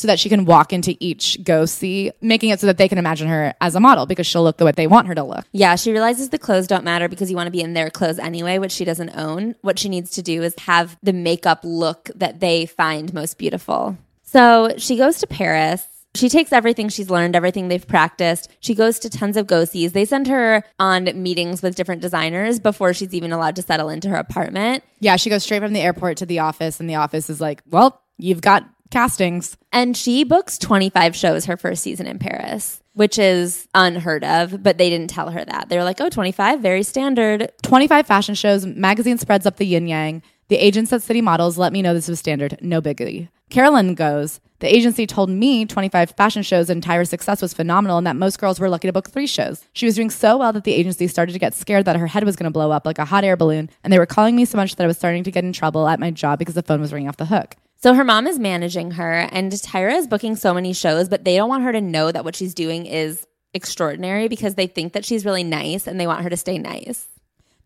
[0.00, 2.98] so that she can walk into each go see, making it so that they can
[2.98, 5.44] imagine her as a model because she'll look the way they want her to look.
[5.52, 8.18] Yeah, she realizes the clothes don't matter because you want to be in their clothes
[8.18, 9.54] anyway, which she doesn't own.
[9.62, 13.98] What she needs to do is have the makeup look that they find most beautiful.
[14.22, 15.84] So she goes to Paris.
[16.14, 18.50] She takes everything she's learned, everything they've practiced.
[18.58, 19.92] She goes to tons of go sees.
[19.92, 24.08] They send her on meetings with different designers before she's even allowed to settle into
[24.08, 24.82] her apartment.
[24.98, 27.62] Yeah, she goes straight from the airport to the office, and the office is like,
[27.70, 29.56] well, you've got castings.
[29.72, 34.78] And she books 25 shows her first season in Paris, which is unheard of, but
[34.78, 35.68] they didn't tell her that.
[35.68, 37.50] They were like, oh, 25, very standard.
[37.62, 40.22] 25 fashion shows, magazine spreads up the yin yang.
[40.48, 43.28] The agents at City Models let me know this was standard, no biggie.
[43.50, 48.06] Carolyn goes, the agency told me 25 fashion shows and Tyra's success was phenomenal and
[48.06, 49.64] that most girls were lucky to book three shows.
[49.72, 52.24] She was doing so well that the agency started to get scared that her head
[52.24, 54.44] was going to blow up like a hot air balloon, and they were calling me
[54.44, 56.62] so much that I was starting to get in trouble at my job because the
[56.62, 57.56] phone was ringing off the hook.
[57.82, 61.36] So her mom is managing her, and Tyra is booking so many shows, but they
[61.36, 65.04] don't want her to know that what she's doing is extraordinary because they think that
[65.04, 67.08] she's really nice and they want her to stay nice.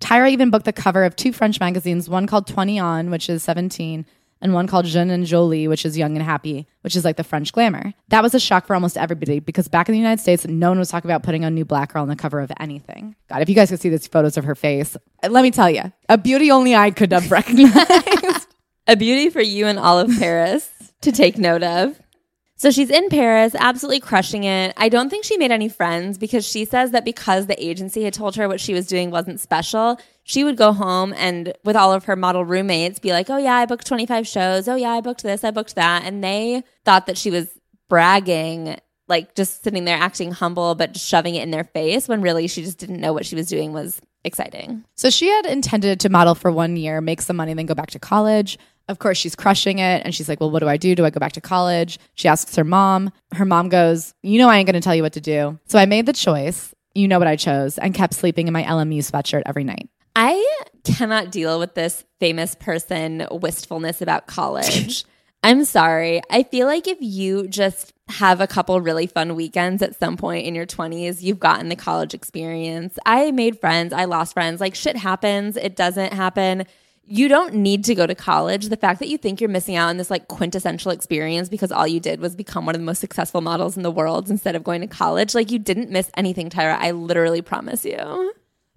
[0.00, 3.42] Tyra even booked the cover of two French magazines, one called 20 Ans, which is
[3.42, 4.06] 17,
[4.40, 7.24] and one called Jeune and Jolie, which is Young and Happy, which is like the
[7.24, 7.92] French glamour.
[8.10, 10.78] That was a shock for almost everybody because back in the United States, no one
[10.78, 13.16] was talking about putting a new black girl on the cover of anything.
[13.28, 14.96] God, if you guys could see these photos of her face,
[15.28, 18.43] let me tell you, a beauty only I could have recognized.
[18.86, 20.70] A beauty for you and all of Paris
[21.00, 21.98] to take note of.
[22.56, 24.72] So she's in Paris, absolutely crushing it.
[24.76, 28.14] I don't think she made any friends because she says that because the agency had
[28.14, 31.92] told her what she was doing wasn't special, she would go home and with all
[31.92, 34.68] of her model roommates be like, oh yeah, I booked 25 shows.
[34.68, 36.04] Oh yeah, I booked this, I booked that.
[36.04, 37.48] And they thought that she was
[37.88, 38.76] bragging,
[39.08, 42.46] like just sitting there acting humble, but just shoving it in their face when really
[42.46, 44.84] she just didn't know what she was doing was exciting.
[44.94, 47.90] So she had intended to model for one year, make some money, then go back
[47.90, 48.58] to college.
[48.88, 50.02] Of course, she's crushing it.
[50.04, 50.94] And she's like, Well, what do I do?
[50.94, 51.98] Do I go back to college?
[52.14, 53.10] She asks her mom.
[53.32, 55.58] Her mom goes, You know, I ain't going to tell you what to do.
[55.66, 58.62] So I made the choice you know what I chose, and kept sleeping in my
[58.62, 59.88] LMU sweatshirt every night.
[60.16, 65.04] I cannot deal with this famous person wistfulness about college.
[65.42, 66.22] I'm sorry.
[66.30, 70.46] I feel like if you just have a couple really fun weekends at some point
[70.46, 72.96] in your 20s, you've gotten the college experience.
[73.04, 74.60] I made friends, I lost friends.
[74.60, 76.64] Like shit happens, it doesn't happen.
[77.06, 78.68] You don't need to go to college.
[78.68, 81.86] The fact that you think you're missing out on this like quintessential experience because all
[81.86, 84.64] you did was become one of the most successful models in the world instead of
[84.64, 86.78] going to college, like you didn't miss anything, Tyra.
[86.78, 88.32] I literally promise you.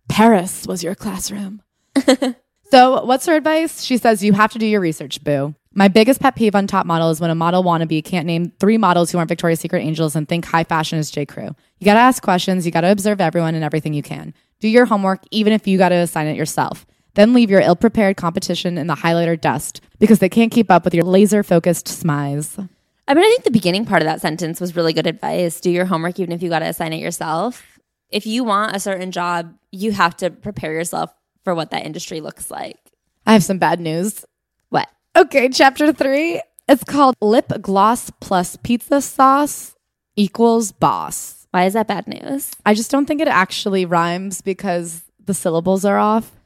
[0.10, 1.62] Paris was your classroom.
[2.72, 3.82] so, what's her advice?
[3.84, 5.56] She says, You have to do your research, boo.
[5.74, 8.78] My biggest pet peeve on top model is when a model wannabe can't name three
[8.78, 11.26] models who aren't Victoria's Secret angels and think high fashion is J.
[11.26, 11.56] Crew.
[11.80, 14.34] You gotta ask questions, you gotta observe everyone and everything you can.
[14.60, 16.88] Do your homework, even if you gotta assign it yourself.
[17.18, 20.86] Then leave your ill prepared competition in the highlighter dust because they can't keep up
[20.86, 22.60] with your laser focused smize.
[23.08, 25.60] I mean, I think the beginning part of that sentence was really good advice.
[25.60, 27.80] Do your homework, even if you got to assign it yourself.
[28.12, 31.12] If you want a certain job, you have to prepare yourself
[31.44, 32.78] for what that industry looks like.
[33.26, 34.24] I have some bad news.
[34.70, 34.88] What?
[35.16, 36.40] Okay, chapter three.
[36.70, 39.76] It's called Lip Gloss plus Pizza Sauce
[40.16, 41.48] equals Boss.
[41.50, 42.52] Why is that bad news?
[42.64, 46.37] I just don't think it actually rhymes because the syllables are off.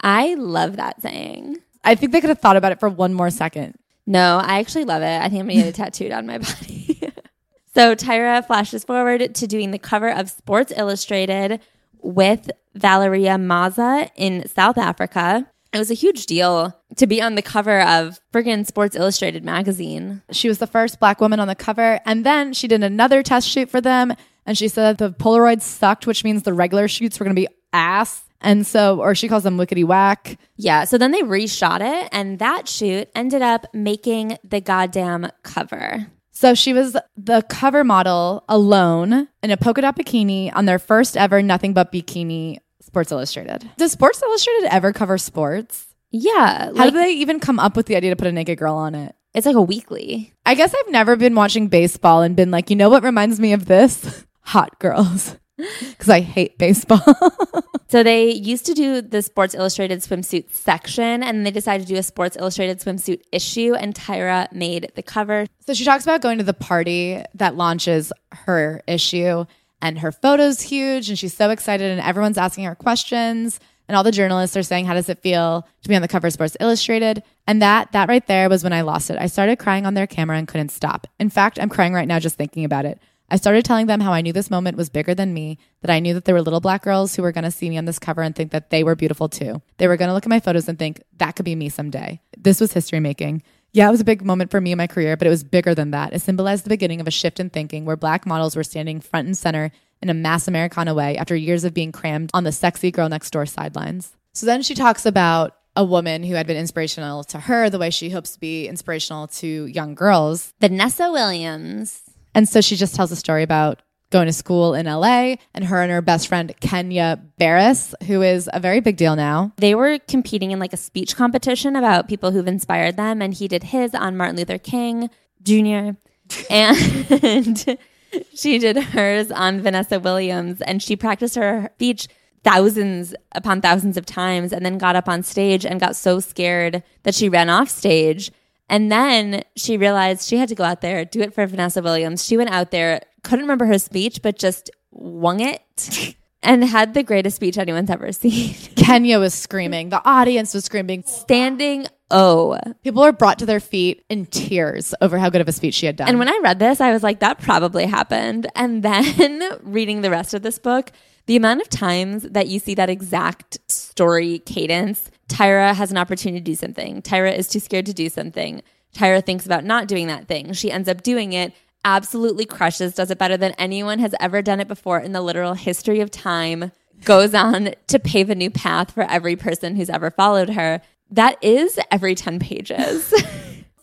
[0.00, 1.58] I love that saying.
[1.84, 3.76] I think they could have thought about it for one more second.
[4.06, 5.20] No, I actually love it.
[5.20, 7.00] I think I'm gonna get it tattooed on my body.
[7.74, 11.60] so Tyra flashes forward to doing the cover of Sports Illustrated
[12.02, 15.50] with Valeria Mazza in South Africa.
[15.72, 20.22] It was a huge deal to be on the cover of friggin' Sports Illustrated magazine.
[20.30, 22.00] She was the first black woman on the cover.
[22.06, 24.14] And then she did another test shoot for them.
[24.46, 27.48] And she said the Polaroids sucked, which means the regular shoots were going to be
[27.72, 28.22] ass.
[28.40, 30.38] And so, or she calls them wickety whack.
[30.56, 36.06] Yeah, so then they reshot it, and that shoot ended up making the goddamn cover.
[36.32, 41.16] So she was the cover model alone in a polka dot bikini on their first
[41.16, 43.68] ever Nothing But Bikini Sports Illustrated.
[43.78, 45.86] Does Sports Illustrated ever cover sports?
[46.10, 48.58] Yeah, How like did they even come up with the idea to put a naked
[48.58, 49.14] girl on it?
[49.34, 50.32] it's like a weekly.
[50.46, 53.52] I guess I've never been watching baseball and been like, you know what reminds me
[53.52, 54.24] of this?
[54.40, 55.36] Hot girls.
[55.80, 57.02] Because I hate baseball.
[57.88, 61.98] So they used to do the Sports Illustrated swimsuit section, and they decided to do
[61.98, 65.46] a Sports Illustrated swimsuit issue, and Tyra made the cover.
[65.64, 69.44] so she talks about going to the party that launches her issue,
[69.80, 73.60] and her photo's huge, and she's so excited, and everyone's asking her questions.
[73.88, 76.26] And all the journalists are saying, How does it feel to be on the cover
[76.26, 77.22] of Sports Illustrated?
[77.46, 79.16] And that that right there was when I lost it.
[79.16, 81.06] I started crying on their camera and couldn't stop.
[81.20, 83.00] In fact, I'm crying right now just thinking about it.
[83.30, 85.98] I started telling them how I knew this moment was bigger than me, that I
[85.98, 87.98] knew that there were little black girls who were going to see me on this
[87.98, 89.62] cover and think that they were beautiful too.
[89.78, 92.20] They were going to look at my photos and think that could be me someday.
[92.36, 93.42] This was history making.
[93.72, 95.74] Yeah, it was a big moment for me in my career, but it was bigger
[95.74, 96.12] than that.
[96.12, 99.26] It symbolized the beginning of a shift in thinking where black models were standing front
[99.26, 102.90] and center in a mass Americana way after years of being crammed on the sexy
[102.90, 104.12] girl next door sidelines.
[104.34, 107.90] So then she talks about a woman who had been inspirational to her the way
[107.90, 110.54] she hopes to be inspirational to young girls.
[110.60, 112.02] Vanessa Williams.
[112.36, 115.80] And so she just tells a story about going to school in LA and her
[115.80, 119.52] and her best friend Kenya Barris, who is a very big deal now.
[119.56, 123.48] They were competing in like a speech competition about people who've inspired them, and he
[123.48, 125.08] did his on Martin Luther King
[125.42, 125.96] Jr.
[126.50, 127.78] and
[128.34, 132.06] she did hers on Vanessa Williams, and she practiced her speech
[132.44, 136.82] thousands upon thousands of times, and then got up on stage and got so scared
[137.04, 138.30] that she ran off stage.
[138.68, 142.24] And then she realized she had to go out there, do it for Vanessa Williams.
[142.24, 147.02] She went out there, couldn't remember her speech, but just wung it and had the
[147.02, 148.54] greatest speech anyone's ever seen.
[148.76, 149.90] Kenya was screaming.
[149.90, 151.04] The audience was screaming.
[151.06, 152.58] Standing O.
[152.84, 155.86] People were brought to their feet in tears over how good of a speech she
[155.86, 156.08] had done.
[156.08, 158.46] And when I read this, I was like, that probably happened.
[158.54, 160.92] And then reading the rest of this book,
[161.26, 166.40] the amount of times that you see that exact story cadence, Tyra has an opportunity
[166.40, 167.02] to do something.
[167.02, 168.62] Tyra is too scared to do something.
[168.94, 170.52] Tyra thinks about not doing that thing.
[170.52, 171.52] She ends up doing it,
[171.84, 175.54] absolutely crushes, does it better than anyone has ever done it before in the literal
[175.54, 176.72] history of time,
[177.04, 180.80] goes on to pave a new path for every person who's ever followed her.
[181.10, 183.12] That is every 10 pages.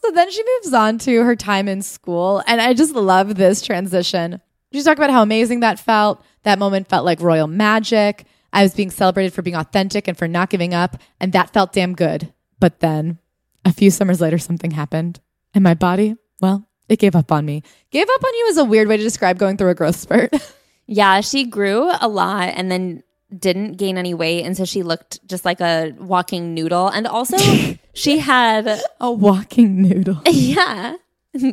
[0.03, 2.43] So then she moves on to her time in school.
[2.45, 4.41] And I just love this transition.
[4.73, 6.21] She's talking about how amazing that felt.
[6.43, 8.25] That moment felt like royal magic.
[8.53, 10.97] I was being celebrated for being authentic and for not giving up.
[11.19, 12.31] And that felt damn good.
[12.59, 13.17] But then
[13.65, 15.19] a few summers later, something happened.
[15.53, 17.63] And my body, well, it gave up on me.
[17.89, 20.33] Gave up on you is a weird way to describe going through a growth spurt.
[20.85, 23.03] Yeah, she grew a lot and then
[23.39, 24.43] didn't gain any weight.
[24.43, 26.89] And so she looked just like a walking noodle.
[26.89, 27.37] And also,
[27.93, 30.21] she had, a walking noodle.
[30.25, 30.97] yeah,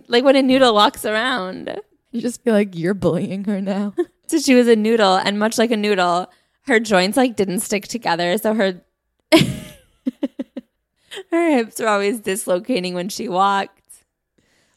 [0.08, 1.80] like when a noodle walks around.
[2.10, 3.94] You just feel like you're bullying her now.
[4.26, 6.30] So she was a noodle, and much like a noodle,
[6.70, 8.80] her joints like didn't stick together, so her
[11.30, 13.82] her hips were always dislocating when she walked.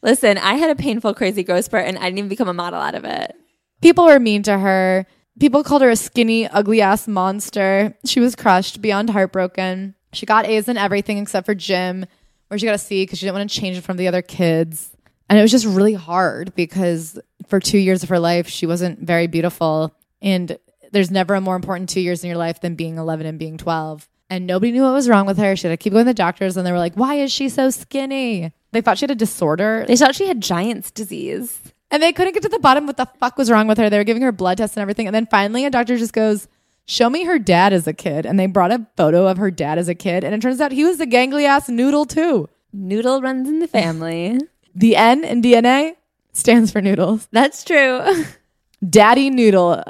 [0.02, 2.82] Listen, I had a painful, crazy growth spurt, and I didn't even become a model
[2.82, 3.36] out of it.
[3.82, 5.06] People were mean to her.
[5.40, 7.96] People called her a skinny, ugly ass monster.
[8.06, 9.96] She was crushed, beyond heartbroken.
[10.12, 12.06] She got A's in everything except for gym,
[12.48, 14.22] where she got a C because she didn't want to change it from the other
[14.22, 14.92] kids.
[15.30, 19.00] And it was just really hard because for two years of her life, she wasn't
[19.00, 19.96] very beautiful.
[20.22, 20.58] And
[20.94, 23.58] there's never a more important two years in your life than being 11 and being
[23.58, 24.08] 12.
[24.30, 25.56] And nobody knew what was wrong with her.
[25.56, 27.50] She had to keep going to the doctors, and they were like, Why is she
[27.50, 28.54] so skinny?
[28.72, 29.86] They thought she had a disorder.
[29.88, 31.60] They thought she had Giant's disease.
[31.92, 33.90] And they couldn't get to the bottom of what the fuck was wrong with her.
[33.90, 35.06] They were giving her blood tests and everything.
[35.06, 36.48] And then finally, a doctor just goes,
[36.86, 38.26] Show me her dad as a kid.
[38.26, 40.24] And they brought a photo of her dad as a kid.
[40.24, 42.50] And it turns out he was a gangly ass noodle too.
[42.74, 44.40] Noodle runs in the family.
[44.76, 45.98] The N in DNA
[46.32, 47.28] stands for noodles.
[47.32, 48.02] That's true.
[48.90, 49.84] Daddy Noodle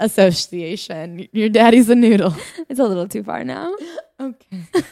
[0.00, 1.28] Association.
[1.32, 2.34] Your daddy's a noodle.
[2.68, 3.74] It's a little too far now.
[4.18, 4.62] Okay.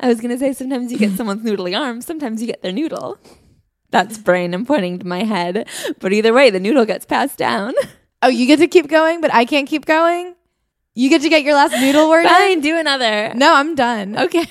[0.00, 3.18] I was gonna say sometimes you get someone's noodly arms, sometimes you get their noodle.
[3.90, 4.54] That's brain.
[4.54, 5.68] I'm pointing to my head,
[6.00, 7.74] but either way, the noodle gets passed down.
[8.22, 10.34] Oh, you get to keep going, but I can't keep going?
[10.94, 12.24] You get to get your last noodle word?
[12.24, 12.28] in?
[12.28, 13.32] Fine, do another.
[13.34, 14.18] No, I'm done.
[14.18, 14.46] Okay.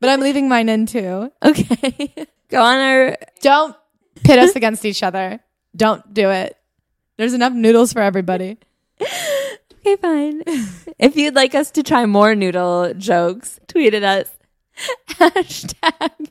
[0.00, 1.30] But I'm leaving mine in too.
[1.44, 2.12] Okay.
[2.48, 3.16] Go on our.
[3.40, 3.76] Don't
[4.24, 5.40] pit us against each other.
[5.76, 6.56] Don't do it.
[7.22, 8.58] There's enough noodles for everybody.
[9.84, 10.42] Okay, fine.
[11.00, 14.28] if you'd like us to try more noodle jokes, tweet at us.
[15.08, 16.30] Hashtag.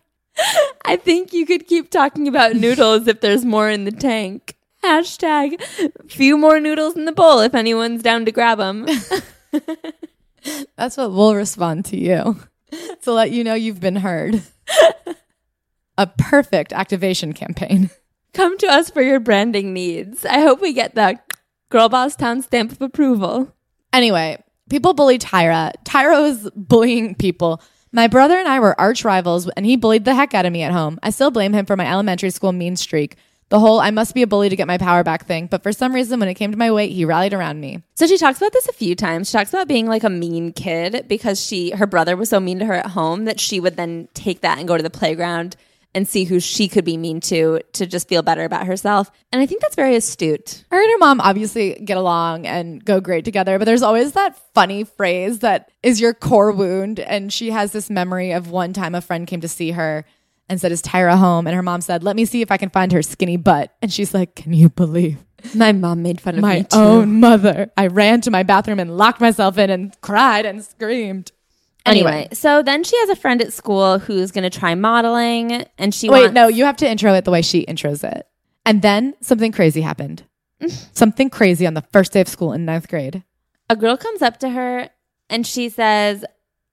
[0.85, 4.55] I think you could keep talking about noodles if there's more in the tank.
[4.85, 5.61] Hashtag.
[6.09, 8.85] Few more noodles in the bowl if anyone's down to grab them.
[10.77, 12.37] That's what we'll respond to you
[13.01, 14.41] to let you know you've been heard.
[15.97, 17.89] A perfect activation campaign.
[18.33, 20.25] Come to us for your branding needs.
[20.25, 21.19] I hope we get the
[21.69, 23.53] Girl Boss Town stamp of approval.
[23.91, 25.73] Anyway, people bully Tyra.
[25.83, 27.61] Tyra was bullying people.
[27.91, 30.61] My brother and I were arch rivals, and he bullied the heck out of me
[30.61, 30.97] at home.
[31.03, 33.17] I still blame him for my elementary school mean streak.
[33.49, 35.73] The whole I must be a bully to get my power back thing, but for
[35.73, 37.83] some reason, when it came to my weight, he rallied around me.
[37.95, 39.29] So she talks about this a few times.
[39.29, 42.59] She talks about being like a mean kid because she her brother was so mean
[42.59, 45.57] to her at home that she would then take that and go to the playground
[45.93, 49.11] and see who she could be mean to to just feel better about herself.
[49.31, 50.63] And I think that's very astute.
[50.71, 54.37] Her and her mom obviously get along and go great together, but there's always that
[54.53, 56.99] funny phrase that is your core wound.
[56.99, 60.05] And she has this memory of one time a friend came to see her
[60.47, 61.47] and said, Is Tyra home?
[61.47, 63.73] And her mom said, Let me see if I can find her skinny butt.
[63.81, 65.23] And she's like, Can you believe
[65.55, 66.77] My mom made fun of my me too.
[66.77, 67.71] own mother?
[67.75, 71.31] I ran to my bathroom and locked myself in and cried and screamed.
[71.85, 75.93] Anyway, so then she has a friend at school who's going to try modeling and
[75.93, 78.27] she Wait, wants, no, you have to intro it the way she intros it.
[78.65, 80.23] And then something crazy happened.
[80.93, 83.23] something crazy on the first day of school in ninth grade.
[83.69, 84.89] a girl comes up to her
[85.29, 86.23] and she says,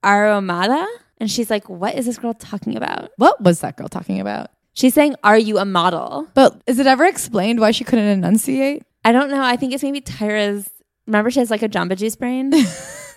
[0.05, 0.87] Aromada?
[1.18, 3.11] And she's like, What is this girl talking about?
[3.16, 4.51] What was that girl talking about?
[4.75, 6.29] She's saying, Are you a model?
[6.35, 8.83] But is it ever explained why she couldn't enunciate?
[9.05, 9.42] I don't know.
[9.42, 10.68] I think it's maybe Tyra's.
[11.07, 12.53] Remember, she has like a Jamba Juice brain?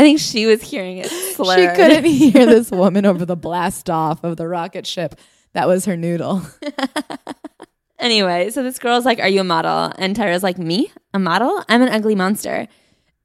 [0.00, 1.58] I think she was hearing it slurred.
[1.58, 5.14] She couldn't hear this woman over the blast off of the rocket ship.
[5.52, 6.42] That was her noodle.
[8.00, 9.92] Anyway, so this girl's like, Are you a model?
[9.98, 10.90] And Tyra's like, Me?
[11.12, 11.62] A model?
[11.68, 12.66] I'm an ugly monster.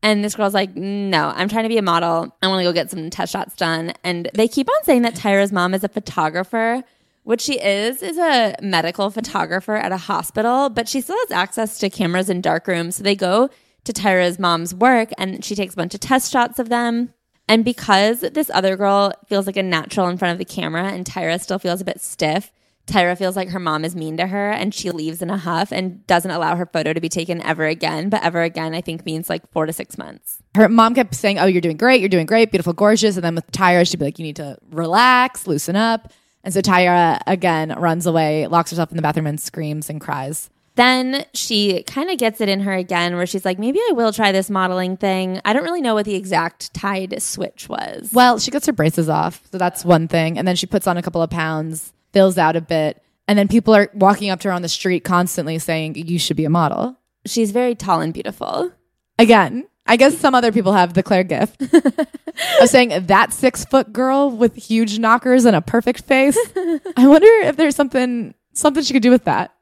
[0.03, 2.35] And this girl's like, No, I'm trying to be a model.
[2.41, 3.93] I want to go get some test shots done.
[4.03, 6.83] And they keep on saying that Tyra's mom is a photographer.
[7.23, 11.79] What she is, is a medical photographer at a hospital, but she still has access
[11.79, 12.97] to cameras in dark rooms.
[12.97, 13.49] So they go
[13.85, 17.13] to Tyra's mom's work and she takes a bunch of test shots of them.
[17.47, 21.05] And because this other girl feels like a natural in front of the camera and
[21.05, 22.51] Tyra still feels a bit stiff,
[22.87, 25.71] Tyra feels like her mom is mean to her and she leaves in a huff
[25.71, 28.09] and doesn't allow her photo to be taken ever again.
[28.09, 30.37] But ever again, I think means like four to six months.
[30.55, 31.99] Her mom kept saying, Oh, you're doing great.
[31.99, 32.51] You're doing great.
[32.51, 33.15] Beautiful, gorgeous.
[33.15, 36.13] And then with Tyra, she'd be like, You need to relax, loosen up.
[36.43, 40.51] And so Tyra again runs away, locks herself in the bathroom, and screams and cries.
[40.75, 44.11] Then she kind of gets it in her again where she's like, maybe I will
[44.11, 45.39] try this modeling thing.
[45.45, 48.09] I don't really know what the exact tide switch was.
[48.13, 49.41] Well, she gets her braces off.
[49.51, 50.37] So that's one thing.
[50.37, 53.01] And then she puts on a couple of pounds, fills out a bit.
[53.27, 56.37] And then people are walking up to her on the street constantly saying, You should
[56.37, 56.97] be a model.
[57.25, 58.71] She's very tall and beautiful.
[59.17, 61.61] Again, I guess some other people have the Claire gift
[62.61, 66.37] of saying that six foot girl with huge knockers and a perfect face.
[66.97, 69.53] I wonder if there's something something she could do with that.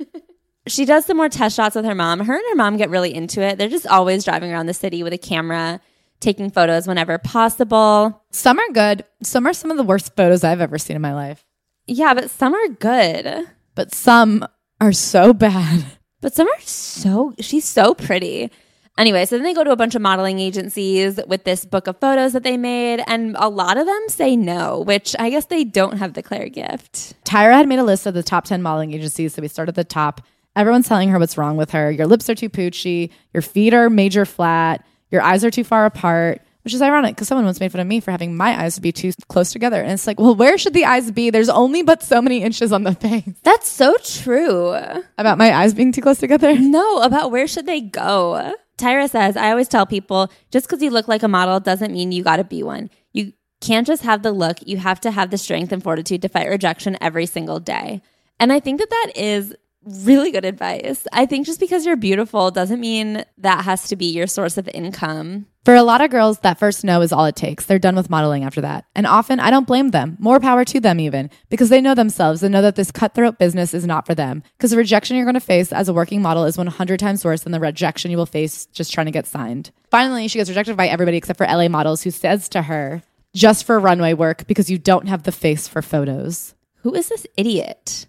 [0.66, 2.20] She does some more test shots with her mom.
[2.20, 3.58] Her and her mom get really into it.
[3.58, 5.80] They're just always driving around the city with a camera,
[6.20, 8.22] taking photos whenever possible.
[8.32, 9.04] Some are good.
[9.22, 11.44] Some are some of the worst photos I've ever seen in my life.
[11.86, 13.46] Yeah, but some are good.
[13.74, 14.46] But some
[14.80, 15.84] are so bad.
[16.22, 18.50] But some are so, she's so pretty.
[18.98, 22.00] Anyway, so then they go to a bunch of modeling agencies with this book of
[22.00, 25.62] photos that they made, and a lot of them say no, which I guess they
[25.62, 27.14] don't have the Claire gift.
[27.24, 29.74] Tyra had made a list of the top 10 modeling agencies, so we start at
[29.74, 30.22] the top.
[30.56, 31.90] Everyone's telling her what's wrong with her.
[31.90, 35.84] Your lips are too poochy, your feet are major flat, your eyes are too far
[35.84, 38.74] apart, which is ironic because someone once made fun of me for having my eyes
[38.74, 39.80] to be too close together.
[39.80, 41.30] And it's like, well, where should the eyes be?
[41.30, 43.22] There's only but so many inches on the face.
[43.44, 44.74] That's so true.
[45.18, 46.56] About my eyes being too close together?
[46.58, 48.52] No, about where should they go?
[48.78, 52.12] Tyra says, I always tell people just because you look like a model doesn't mean
[52.12, 52.90] you got to be one.
[53.12, 56.28] You can't just have the look, you have to have the strength and fortitude to
[56.28, 58.02] fight rejection every single day.
[58.40, 59.54] And I think that that is
[59.86, 61.06] really good advice.
[61.12, 64.68] I think just because you're beautiful doesn't mean that has to be your source of
[64.74, 65.46] income.
[65.64, 67.66] For a lot of girls, that first no is all it takes.
[67.66, 68.84] They're done with modeling after that.
[68.94, 70.16] And often, I don't blame them.
[70.20, 73.74] More power to them, even, because they know themselves and know that this cutthroat business
[73.74, 74.44] is not for them.
[74.56, 77.42] Because the rejection you're going to face as a working model is 100 times worse
[77.42, 79.72] than the rejection you will face just trying to get signed.
[79.90, 83.02] Finally, she gets rejected by everybody except for LA Models, who says to her,
[83.34, 86.54] just for runway work because you don't have the face for photos.
[86.82, 88.06] Who is this idiot?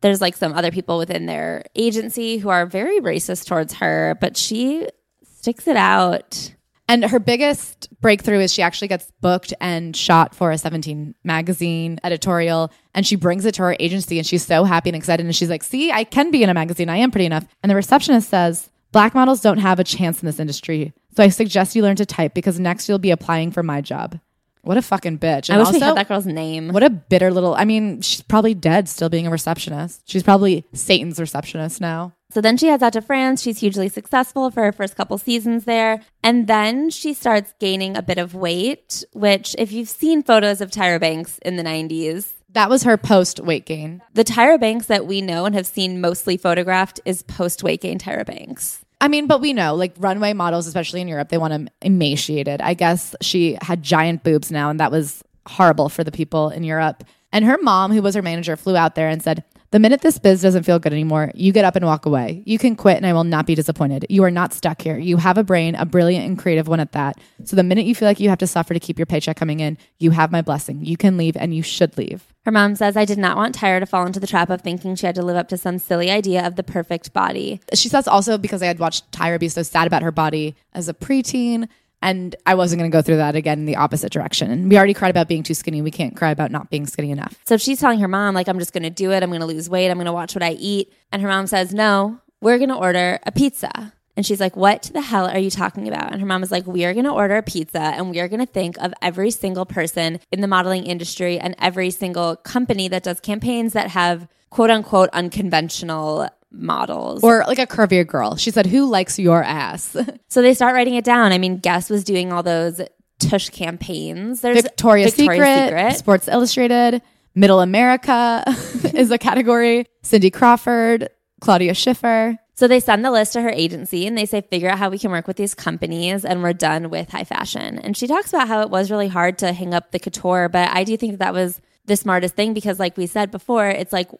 [0.00, 4.36] There's like some other people within their agency who are very racist towards her, but
[4.36, 4.86] she
[5.22, 6.54] sticks it out.
[6.90, 11.98] And her biggest breakthrough is she actually gets booked and shot for a 17 magazine
[12.02, 12.72] editorial.
[12.94, 15.26] And she brings it to her agency and she's so happy and excited.
[15.26, 16.88] And she's like, see, I can be in a magazine.
[16.88, 17.46] I am pretty enough.
[17.62, 20.94] And the receptionist says, Black models don't have a chance in this industry.
[21.14, 24.18] So I suggest you learn to type because next you'll be applying for my job.
[24.62, 25.50] What a fucking bitch.
[25.50, 26.68] I wish we had that girl's name.
[26.68, 27.54] What a bitter little.
[27.54, 30.02] I mean, she's probably dead still being a receptionist.
[30.08, 32.12] She's probably Satan's receptionist now.
[32.30, 33.40] So then she heads out to France.
[33.42, 36.02] She's hugely successful for her first couple seasons there.
[36.22, 40.70] And then she starts gaining a bit of weight, which, if you've seen photos of
[40.70, 44.02] Tyra Banks in the 90s, That was her post weight gain.
[44.12, 47.98] the Tyra Banks that we know and have seen mostly photographed is post weight gain
[47.98, 48.84] Tyra Banks.
[49.00, 52.60] I mean, but we know, like runway models, especially in Europe, they want them emaciated.
[52.60, 56.64] I guess she had giant boobs now, and that was horrible for the people in
[56.64, 57.04] Europe.
[57.32, 60.18] And her mom, who was her manager, flew out there and said, The minute this
[60.18, 62.42] biz doesn't feel good anymore, you get up and walk away.
[62.46, 64.06] You can quit, and I will not be disappointed.
[64.08, 64.96] You are not stuck here.
[64.96, 67.18] You have a brain, a brilliant and creative one at that.
[67.44, 69.60] So the minute you feel like you have to suffer to keep your paycheck coming
[69.60, 70.82] in, you have my blessing.
[70.86, 72.32] You can leave, and you should leave.
[72.46, 74.94] Her mom says, I did not want Tyra to fall into the trap of thinking
[74.94, 77.60] she had to live up to some silly idea of the perfect body.
[77.74, 80.88] she says also because I had watched Tyra be so sad about her body as
[80.88, 81.68] a preteen,
[82.00, 84.50] and I wasn't going to go through that again in the opposite direction.
[84.50, 85.82] And we already cried about being too skinny.
[85.82, 87.36] We can't cry about not being skinny enough.
[87.46, 89.22] So she's telling her mom, like, I'm just going to do it.
[89.22, 89.90] I'm going to lose weight.
[89.90, 90.92] I'm going to watch what I eat.
[91.12, 93.92] And her mom says, No, we're going to order a pizza.
[94.16, 96.12] And she's like, What the hell are you talking about?
[96.12, 98.28] And her mom is like, We are going to order a pizza and we are
[98.28, 102.88] going to think of every single person in the modeling industry and every single company
[102.88, 107.22] that does campaigns that have quote unquote unconventional models.
[107.22, 108.36] Or like a curvier girl.
[108.36, 109.96] She said, Who likes your ass?
[110.28, 111.32] so they start writing it down.
[111.32, 112.80] I mean, Guess was doing all those
[113.18, 114.40] tush campaigns.
[114.40, 117.02] There's Victoria's, Secret, Sports Illustrated,
[117.34, 118.44] Middle America
[118.94, 121.08] is a category, Cindy Crawford,
[121.40, 122.36] Claudia Schiffer.
[122.54, 124.98] So they send the list to her agency and they say, figure out how we
[124.98, 127.78] can work with these companies and we're done with high fashion.
[127.78, 130.68] And she talks about how it was really hard to hang up the couture, but
[130.70, 133.92] I do think that, that was the smartest thing because, like we said before, it's
[133.92, 134.10] like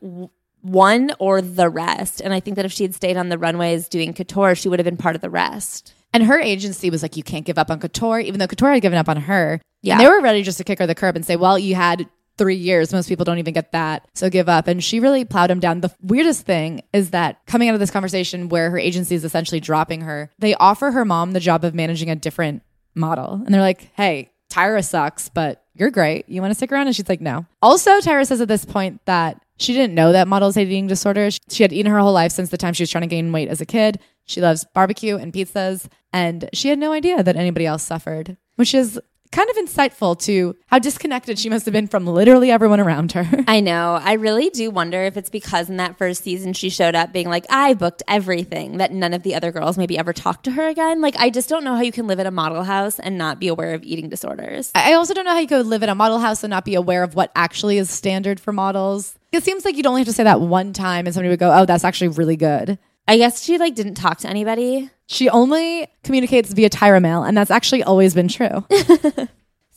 [0.62, 2.20] one or the rest.
[2.20, 4.78] And I think that if she had stayed on the runways doing couture, she would
[4.78, 5.94] have been part of the rest.
[6.12, 8.82] And her agency was like, You can't give up on couture, even though couture had
[8.82, 9.60] given up on her.
[9.82, 9.94] Yeah.
[9.94, 12.08] And they were ready just to kick her the curb and say, Well, you had
[12.38, 12.92] three years.
[12.92, 14.08] Most people don't even get that.
[14.14, 14.68] So give up.
[14.68, 15.80] And she really plowed him down.
[15.80, 19.60] The weirdest thing is that coming out of this conversation where her agency is essentially
[19.60, 22.62] dropping her, they offer her mom the job of managing a different
[22.94, 23.42] model.
[23.44, 26.28] And they're like, hey, Tyra sucks, but you're great.
[26.28, 26.86] You want to stick around?
[26.86, 27.44] And she's like, no.
[27.60, 31.38] Also, Tyra says at this point that she didn't know that models had eating disorders.
[31.48, 33.48] She had eaten her whole life since the time she was trying to gain weight
[33.48, 33.98] as a kid.
[34.24, 35.86] She loves barbecue and pizzas.
[36.12, 38.98] And she had no idea that anybody else suffered, which is
[39.30, 43.28] kind of insightful to how disconnected she must have been from literally everyone around her.
[43.48, 43.98] I know.
[44.02, 47.28] I really do wonder if it's because in that first season she showed up being
[47.28, 50.68] like, I booked everything that none of the other girls maybe ever talked to her
[50.68, 51.00] again.
[51.00, 53.38] Like, I just don't know how you can live at a model house and not
[53.38, 54.70] be aware of eating disorders.
[54.74, 56.74] I also don't know how you could live in a model house and not be
[56.74, 59.17] aware of what actually is standard for models.
[59.32, 61.52] It seems like you'd only have to say that one time and somebody would go,
[61.52, 62.78] oh, that's actually really good.
[63.06, 64.90] I guess she like didn't talk to anybody.
[65.06, 68.66] She only communicates via Tyra mail, and that's actually always been true.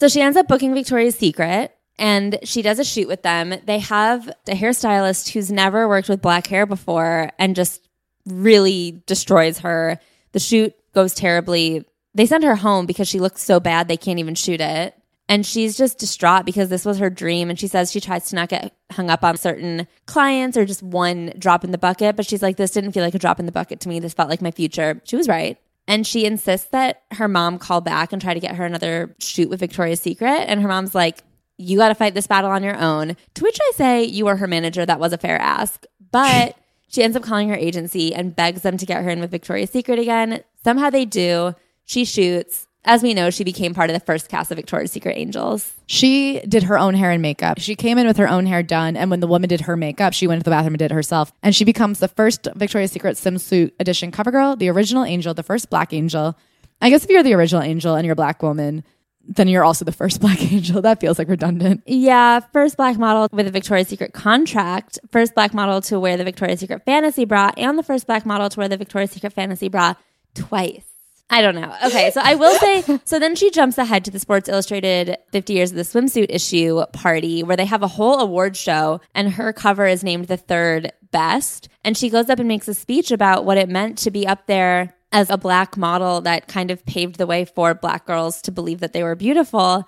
[0.02, 3.54] So she ends up booking Victoria's Secret and she does a shoot with them.
[3.68, 7.88] They have a hairstylist who's never worked with black hair before and just
[8.26, 10.00] really destroys her.
[10.32, 11.86] The shoot goes terribly.
[12.16, 14.96] They send her home because she looks so bad they can't even shoot it.
[15.32, 17.50] And she's just distraught because this was her dream.
[17.50, 20.84] And she says she tries to not get hung up on certain clients or just
[20.84, 22.18] one drop in the bucket.
[22.18, 24.02] But she's like, this didn't feel like a drop in the bucket to me.
[24.02, 25.02] This felt like my future.
[25.06, 25.58] She was right.
[25.88, 29.50] And she insists that her mom call back and try to get her another shoot
[29.50, 30.50] with Victoria's Secret.
[30.50, 31.24] And her mom's like,
[31.58, 33.16] you got to fight this battle on your own.
[33.36, 34.86] To which I say, you are her manager.
[34.86, 35.86] That was a fair ask.
[36.12, 36.58] But
[36.90, 39.70] she ends up calling her agency and begs them to get her in with Victoria's
[39.70, 40.44] Secret again.
[40.62, 41.56] Somehow they do.
[41.86, 42.68] She shoots.
[42.84, 45.74] As we know, she became part of the first cast of Victoria's Secret Angels.
[45.86, 47.60] She did her own hair and makeup.
[47.60, 48.98] She came in with her own hair done.
[48.98, 50.96] And when the woman did her makeup, she went to the bathroom and did it
[50.96, 51.32] herself.
[51.44, 55.44] And she becomes the first Victoria's Secret swimsuit edition cover girl, the original angel, the
[55.44, 56.36] first black angel.
[56.82, 58.84] I guess if you're the original angel and you're a black woman,
[59.24, 60.82] then you're also the first black angel.
[60.82, 61.84] That feels like redundant.
[61.86, 66.24] Yeah, first black model with a Victoria's Secret contract, first black model to wear the
[66.24, 69.70] Victoria's Secret fantasy bra, and the first black model to wear the Victoria's Secret fantasy
[69.70, 69.94] bra
[70.34, 70.91] twice.
[71.32, 71.74] I don't know.
[71.86, 75.54] Okay, so I will say, so then she jumps ahead to the Sports Illustrated 50
[75.54, 79.54] Years of the Swimsuit issue party where they have a whole award show and her
[79.54, 81.70] cover is named the third best.
[81.84, 84.46] And she goes up and makes a speech about what it meant to be up
[84.46, 88.52] there as a black model that kind of paved the way for black girls to
[88.52, 89.88] believe that they were beautiful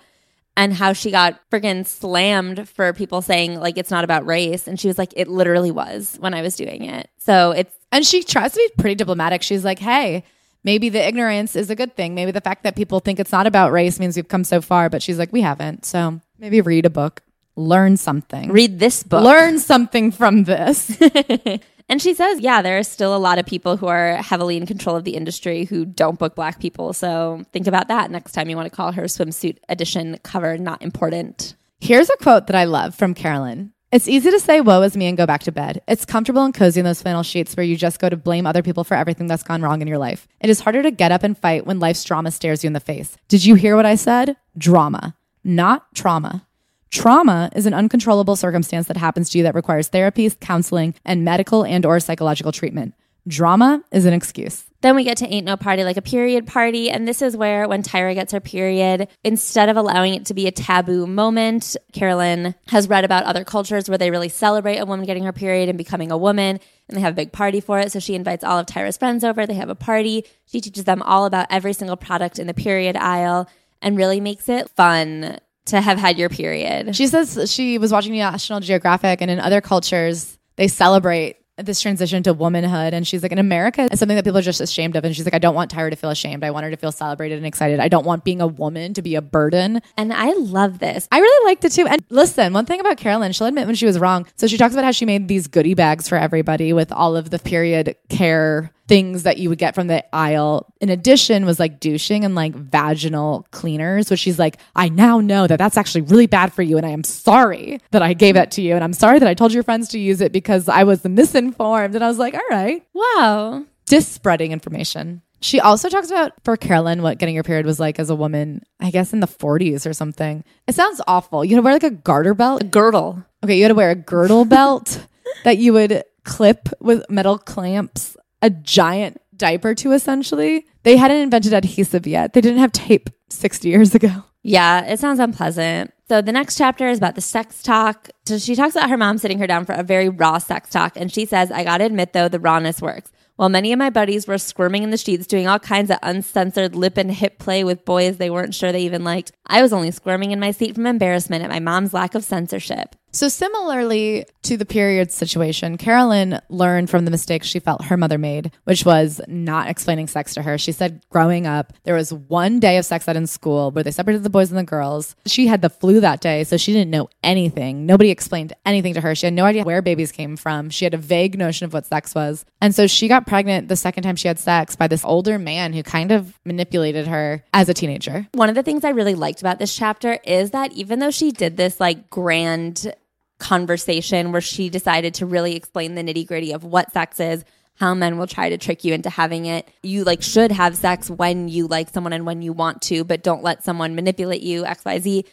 [0.56, 4.78] and how she got friggin' slammed for people saying like it's not about race and
[4.78, 8.22] she was like it literally was when i was doing it so it's And she
[8.22, 9.42] tries to be pretty diplomatic.
[9.42, 10.24] She's like, hey,
[10.64, 12.14] maybe the ignorance is a good thing.
[12.14, 14.90] Maybe the fact that people think it's not about race means we've come so far.
[14.90, 15.84] But she's like, we haven't.
[15.84, 17.22] So maybe read a book,
[17.56, 18.50] learn something.
[18.50, 21.00] read this book Learn something from this.
[21.88, 24.64] and she says yeah there are still a lot of people who are heavily in
[24.64, 28.48] control of the industry who don't book black people so think about that next time
[28.48, 31.54] you want to call her swimsuit edition cover not important
[31.84, 33.73] Here's a quote that I love from Carolyn.
[33.94, 35.80] It's easy to say woe is me and go back to bed.
[35.86, 38.60] It's comfortable and cozy in those flannel sheets where you just go to blame other
[38.60, 40.26] people for everything that's gone wrong in your life.
[40.40, 42.80] It is harder to get up and fight when life's drama stares you in the
[42.80, 43.16] face.
[43.28, 44.36] Did you hear what I said?
[44.58, 45.14] Drama,
[45.44, 46.44] not trauma.
[46.90, 51.64] Trauma is an uncontrollable circumstance that happens to you that requires therapy, counseling, and medical
[51.64, 52.94] and or psychological treatment.
[53.28, 54.64] Drama is an excuse.
[54.84, 56.90] Then we get to Ain't No Party Like a Period Party.
[56.90, 60.46] And this is where, when Tyra gets her period, instead of allowing it to be
[60.46, 65.06] a taboo moment, Carolyn has read about other cultures where they really celebrate a woman
[65.06, 66.60] getting her period and becoming a woman.
[66.86, 67.92] And they have a big party for it.
[67.92, 69.46] So she invites all of Tyra's friends over.
[69.46, 70.26] They have a party.
[70.44, 73.48] She teaches them all about every single product in the period aisle
[73.80, 76.94] and really makes it fun to have had your period.
[76.94, 81.80] She says she was watching the National Geographic, and in other cultures, they celebrate this
[81.80, 82.94] transition to womanhood.
[82.94, 85.04] And she's like, in America, it's something that people are just ashamed of.
[85.04, 86.44] And she's like, I don't want Tyra to feel ashamed.
[86.44, 87.80] I want her to feel celebrated and excited.
[87.80, 89.80] I don't want being a woman to be a burden.
[89.96, 91.08] And I love this.
[91.12, 91.86] I really liked it too.
[91.86, 94.26] And listen, one thing about Carolyn, she'll admit when she was wrong.
[94.36, 97.30] So she talks about how she made these goodie bags for everybody with all of
[97.30, 100.72] the period care things that you would get from the aisle.
[100.80, 105.46] In addition, was like douching and like vaginal cleaners, which she's like, I now know
[105.46, 106.76] that that's actually really bad for you.
[106.76, 108.74] And I am sorry that I gave that to you.
[108.74, 111.94] And I'm sorry that I told your friends to use it because I was misinformed.
[111.94, 113.64] And I was like, all right, Wow.
[113.86, 115.22] dispreading information.
[115.40, 118.62] She also talks about for Carolyn what getting your period was like as a woman,
[118.80, 120.42] I guess in the 40s or something.
[120.66, 121.44] It sounds awful.
[121.44, 122.62] You had to wear like a garter belt.
[122.62, 123.22] A girdle.
[123.42, 125.06] Okay, you had to wear a girdle belt
[125.44, 130.66] that you would clip with metal clamps, a giant diaper to essentially.
[130.82, 132.34] They hadn't invented adhesive yet.
[132.34, 134.24] They didn't have tape 60 years ago.
[134.42, 135.94] Yeah, it sounds unpleasant.
[136.06, 138.10] So the next chapter is about the sex talk.
[138.26, 140.92] So she talks about her mom sitting her down for a very raw sex talk.
[140.96, 143.10] And she says, I gotta admit though, the rawness works.
[143.36, 146.76] While many of my buddies were squirming in the sheets, doing all kinds of uncensored
[146.76, 149.90] lip and hip play with boys they weren't sure they even liked, I was only
[149.90, 152.94] squirming in my seat from embarrassment at my mom's lack of censorship.
[153.14, 158.18] So, similarly to the period situation, Carolyn learned from the mistakes she felt her mother
[158.18, 160.58] made, which was not explaining sex to her.
[160.58, 163.92] She said growing up, there was one day of sex ed in school where they
[163.92, 165.14] separated the boys and the girls.
[165.26, 167.86] She had the flu that day, so she didn't know anything.
[167.86, 169.14] Nobody explained anything to her.
[169.14, 170.68] She had no idea where babies came from.
[170.68, 172.44] She had a vague notion of what sex was.
[172.60, 175.72] And so she got pregnant the second time she had sex by this older man
[175.72, 178.26] who kind of manipulated her as a teenager.
[178.32, 181.30] One of the things I really liked about this chapter is that even though she
[181.30, 182.92] did this like grand
[183.38, 187.44] conversation where she decided to really explain the nitty gritty of what sex is,
[187.76, 189.68] how men will try to trick you into having it.
[189.82, 193.22] You like should have sex when you like someone and when you want to, but
[193.22, 195.26] don't let someone manipulate you, XYZ.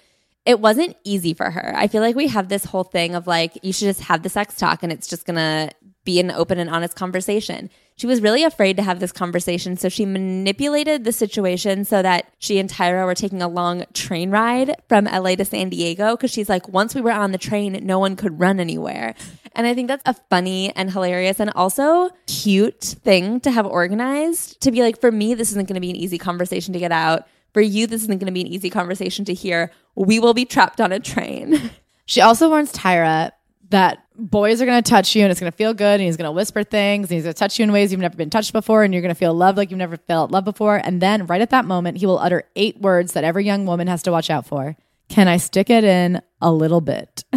[0.45, 1.73] It wasn't easy for her.
[1.75, 4.29] I feel like we have this whole thing of like, you should just have the
[4.29, 5.69] sex talk and it's just gonna
[6.03, 7.69] be an open and honest conversation.
[7.95, 12.31] She was really afraid to have this conversation, so she manipulated the situation so that
[12.39, 16.31] she and Tyra were taking a long train ride from LA to San Diego because
[16.31, 19.13] she's like, once we were on the train, no one could run anywhere.
[19.53, 24.61] And I think that's a funny and hilarious and also cute thing to have organized
[24.61, 26.91] to be like, for me, this isn't going to be an easy conversation to get
[26.91, 27.27] out.
[27.53, 29.71] For you, this isn't going to be an easy conversation to hear.
[29.95, 31.71] We will be trapped on a train.
[32.07, 33.31] She also warns Tyra
[33.69, 36.17] that boys are going to touch you and it's going to feel good and he's
[36.17, 38.29] going to whisper things and he's going to touch you in ways you've never been
[38.29, 40.77] touched before and you're going to feel love like you've never felt love before.
[40.83, 43.87] And then right at that moment, he will utter eight words that every young woman
[43.87, 44.77] has to watch out for.
[45.09, 47.25] Can I stick it in a little bit?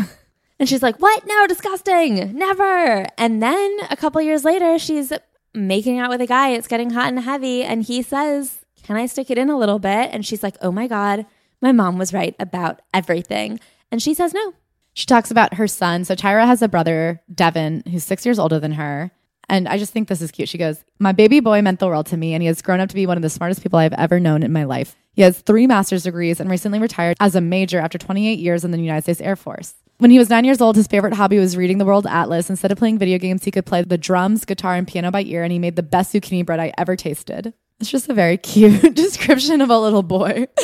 [0.59, 1.26] And she's like, What?
[1.26, 2.37] No, disgusting.
[2.37, 3.07] Never.
[3.18, 5.12] And then a couple years later, she's
[5.53, 6.51] making out with a guy.
[6.51, 7.62] It's getting hot and heavy.
[7.62, 10.11] And he says, Can I stick it in a little bit?
[10.12, 11.26] And she's like, Oh my God,
[11.61, 13.61] my mom was right about everything.
[13.91, 14.55] And she says, No.
[14.95, 16.05] She talks about her son.
[16.05, 19.11] So Tyra has a brother, Devin, who's six years older than her.
[19.49, 20.49] And I just think this is cute.
[20.49, 22.89] She goes, My baby boy meant the world to me, and he has grown up
[22.89, 24.97] to be one of the smartest people I've ever known in my life.
[25.13, 28.71] He has three master's degrees and recently retired as a major after 28 years in
[28.71, 29.75] the United States Air Force.
[29.99, 32.51] When he was nine years old, his favorite hobby was reading the World Atlas.
[32.51, 35.45] Instead of playing video games, he could play the drums, guitar, and piano by ear,
[35.45, 37.55] and he made the best zucchini bread I ever tasted.
[37.81, 40.47] It's just a very cute description of a little boy.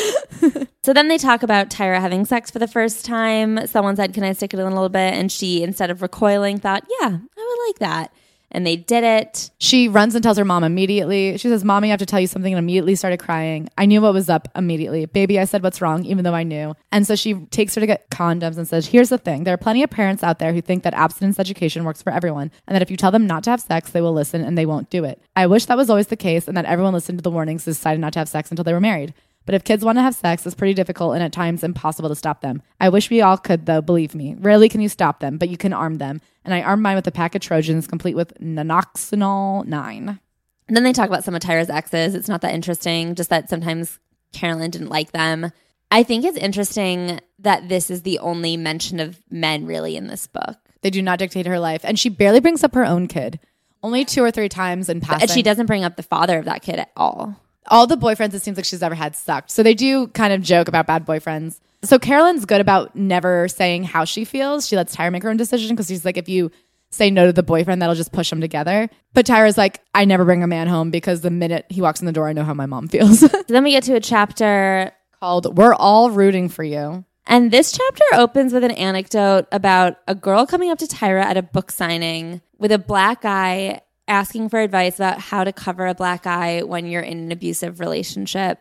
[0.82, 3.66] So then they talk about Tyra having sex for the first time.
[3.66, 5.12] Someone said, Can I stick it in a little bit?
[5.12, 8.14] And she, instead of recoiling, thought, Yeah, I would like that.
[8.50, 9.50] And they did it.
[9.58, 11.38] She runs and tells her mom immediately.
[11.38, 13.68] She says, Mommy, I have to tell you something, and immediately started crying.
[13.78, 15.06] I knew what was up immediately.
[15.06, 16.74] Baby, I said what's wrong, even though I knew.
[16.90, 19.58] And so she takes her to get condoms and says, Here's the thing there are
[19.58, 22.82] plenty of parents out there who think that abstinence education works for everyone, and that
[22.82, 25.04] if you tell them not to have sex, they will listen and they won't do
[25.04, 25.22] it.
[25.36, 27.74] I wish that was always the case and that everyone listened to the warnings and
[27.74, 29.14] decided not to have sex until they were married.
[29.50, 32.14] But if kids want to have sex, it's pretty difficult and at times impossible to
[32.14, 32.62] stop them.
[32.80, 34.36] I wish we all could, though, believe me.
[34.38, 36.20] Rarely can you stop them, but you can arm them.
[36.44, 40.20] And I armed mine with a pack of Trojans complete with Nonoxynol 9.
[40.68, 42.14] And then they talk about some of Tyra's exes.
[42.14, 43.98] It's not that interesting, just that sometimes
[44.32, 45.50] Carolyn didn't like them.
[45.90, 50.28] I think it's interesting that this is the only mention of men really in this
[50.28, 50.58] book.
[50.82, 51.80] They do not dictate her life.
[51.82, 53.40] And she barely brings up her own kid.
[53.82, 55.22] Only two or three times in passing.
[55.22, 57.34] And she doesn't bring up the father of that kid at all.
[57.66, 59.50] All the boyfriends it seems like she's ever had sucked.
[59.50, 61.60] So they do kind of joke about bad boyfriends.
[61.82, 64.66] So Carolyn's good about never saying how she feels.
[64.66, 66.50] She lets Tyra make her own decision because she's like, if you
[66.90, 68.90] say no to the boyfriend, that'll just push them together.
[69.14, 72.06] But Tyra's like, I never bring a man home because the minute he walks in
[72.06, 73.20] the door, I know how my mom feels.
[73.48, 77.04] Then we get to a chapter, Called We're All Rooting for You.
[77.26, 81.36] and this chapter opens with an anecdote about a girl coming up to Tyra at
[81.36, 83.80] a book signing with a black guy
[84.10, 87.80] asking for advice about how to cover a black eye when you're in an abusive
[87.80, 88.58] relationship.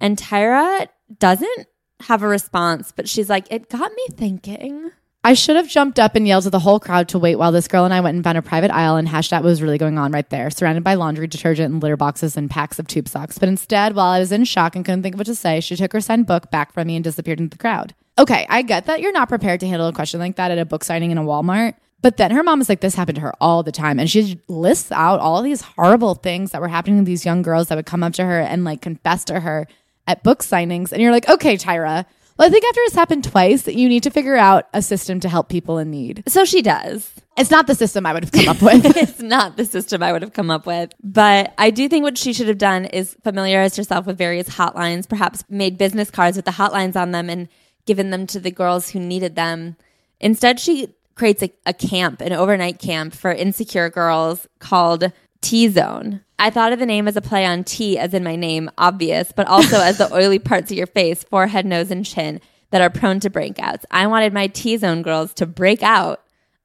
[0.00, 1.66] And Tyra doesn't
[2.00, 4.90] have a response, but she's like, it got me thinking.
[5.24, 7.68] I should have jumped up and yelled to the whole crowd to wait while this
[7.68, 9.76] girl and I went and found a private aisle and hashed out what was really
[9.76, 13.08] going on right there, surrounded by laundry detergent and litter boxes and packs of tube
[13.08, 13.36] socks.
[13.36, 15.76] But instead, while I was in shock and couldn't think of what to say, she
[15.76, 17.94] took her signed book back from me and disappeared into the crowd.
[18.16, 20.64] Okay, I get that you're not prepared to handle a question like that at a
[20.64, 21.74] book signing in a Walmart.
[22.00, 23.98] But then her mom is like, this happened to her all the time.
[23.98, 27.68] And she lists out all these horrible things that were happening to these young girls
[27.68, 29.66] that would come up to her and like confess to her
[30.06, 30.92] at book signings.
[30.92, 32.06] And you're like, okay, Tyra.
[32.38, 35.18] Well, I think after this happened twice, that you need to figure out a system
[35.20, 36.22] to help people in need.
[36.28, 37.10] So she does.
[37.36, 38.84] It's not the system I would have come up with.
[38.96, 40.92] it's not the system I would have come up with.
[41.02, 45.08] But I do think what she should have done is familiarize herself with various hotlines,
[45.08, 47.48] perhaps made business cards with the hotlines on them and
[47.86, 49.76] given them to the girls who needed them.
[50.20, 55.12] Instead, she creates a, a camp, an overnight camp for insecure girls called
[55.42, 56.22] T Zone.
[56.38, 59.32] I thought of the name as a play on T, as in my name, obvious,
[59.32, 62.40] but also as the oily parts of your face, forehead, nose, and chin
[62.70, 63.84] that are prone to breakouts.
[63.90, 66.22] I wanted my T Zone girls to break out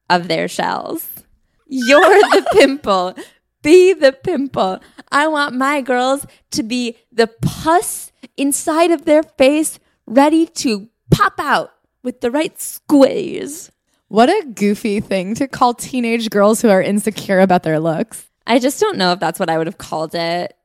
[0.10, 1.24] of their shells.
[1.68, 3.16] You're the pimple.
[3.62, 4.80] Be the pimple.
[5.12, 11.36] I want my girls to be the pus inside of their face, ready to pop
[11.40, 11.72] out
[12.04, 13.72] with the right squeeze.
[14.14, 18.30] What a goofy thing to call teenage girls who are insecure about their looks.
[18.46, 20.56] I just don't know if that's what I would have called it.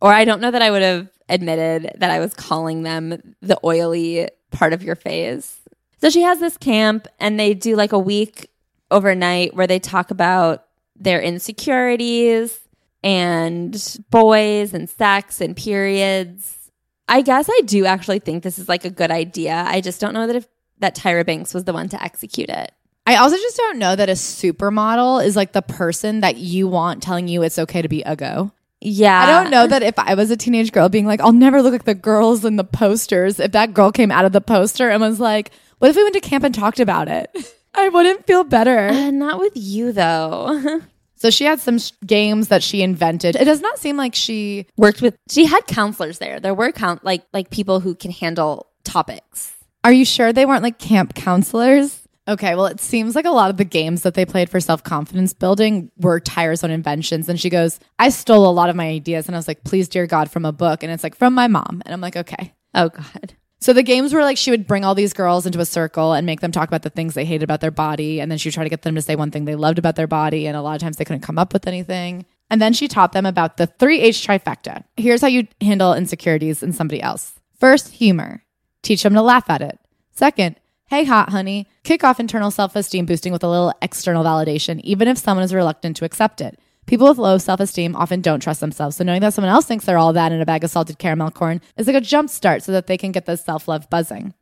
[0.00, 3.60] Or I don't know that I would have admitted that I was calling them the
[3.62, 5.60] oily part of your face.
[6.00, 8.48] So she has this camp and they do like a week
[8.90, 10.64] overnight where they talk about
[10.96, 12.58] their insecurities
[13.02, 16.70] and boys and sex and periods.
[17.06, 19.62] I guess I do actually think this is like a good idea.
[19.66, 20.46] I just don't know that if
[20.78, 22.72] that Tyra Banks was the one to execute it.
[23.06, 27.02] I also just don't know that a supermodel is like the person that you want
[27.02, 28.52] telling you it's okay to be a go.
[28.80, 29.18] Yeah.
[29.22, 31.72] I don't know that if I was a teenage girl being like, I'll never look
[31.72, 35.00] like the girls in the posters, if that girl came out of the poster and
[35.00, 37.30] was like, what if we went to camp and talked about it?
[37.74, 38.88] I wouldn't feel better.
[38.88, 40.80] Uh, not with you though.
[41.16, 43.34] So she had some sh- games that she invented.
[43.34, 47.02] It does not seem like she worked with she had counselors there there were count
[47.02, 52.03] like like people who can handle topics Are you sure they weren't like camp counselors?
[52.26, 54.82] Okay, well, it seems like a lot of the games that they played for self
[54.82, 57.28] confidence building were Tyra's own inventions.
[57.28, 59.26] And she goes, I stole a lot of my ideas.
[59.26, 60.82] And I was like, please, dear God, from a book.
[60.82, 61.82] And it's like, from my mom.
[61.84, 62.54] And I'm like, okay.
[62.74, 63.34] Oh, God.
[63.60, 66.26] So the games were like she would bring all these girls into a circle and
[66.26, 68.20] make them talk about the things they hated about their body.
[68.20, 69.96] And then she would try to get them to say one thing they loved about
[69.96, 70.46] their body.
[70.46, 72.26] And a lot of times they couldn't come up with anything.
[72.50, 74.84] And then she taught them about the 3H trifecta.
[74.98, 77.40] Here's how you handle insecurities in somebody else.
[77.58, 78.44] First, humor.
[78.82, 79.78] Teach them to laugh at it.
[80.12, 81.66] Second, hey, hot honey.
[81.82, 85.54] Kick off internal self esteem boosting with a little external validation, even if someone is
[85.54, 86.58] reluctant to accept it.
[86.86, 88.96] People with low self esteem often don't trust themselves.
[88.96, 91.30] So knowing that someone else thinks they're all that in a bag of salted caramel
[91.30, 94.34] corn is like a jump start so that they can get this self love buzzing.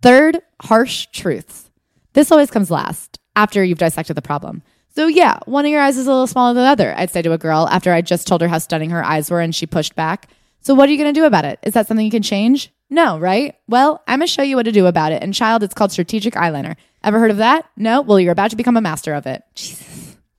[0.00, 1.70] Third, harsh truths.
[2.14, 4.62] This always comes last after you've dissected the problem.
[4.94, 7.22] So yeah, one of your eyes is a little smaller than the other, I'd say
[7.22, 9.66] to a girl after I just told her how stunning her eyes were and she
[9.66, 10.28] pushed back.
[10.60, 11.58] So what are you going to do about it?
[11.62, 12.70] Is that something you can change?
[12.92, 13.56] No, right?
[13.68, 15.22] Well, I'm going to show you what to do about it.
[15.22, 16.76] And child, it's called strategic eyeliner.
[17.02, 17.66] Ever heard of that?
[17.74, 18.02] No?
[18.02, 19.42] Well, you're about to become a master of it.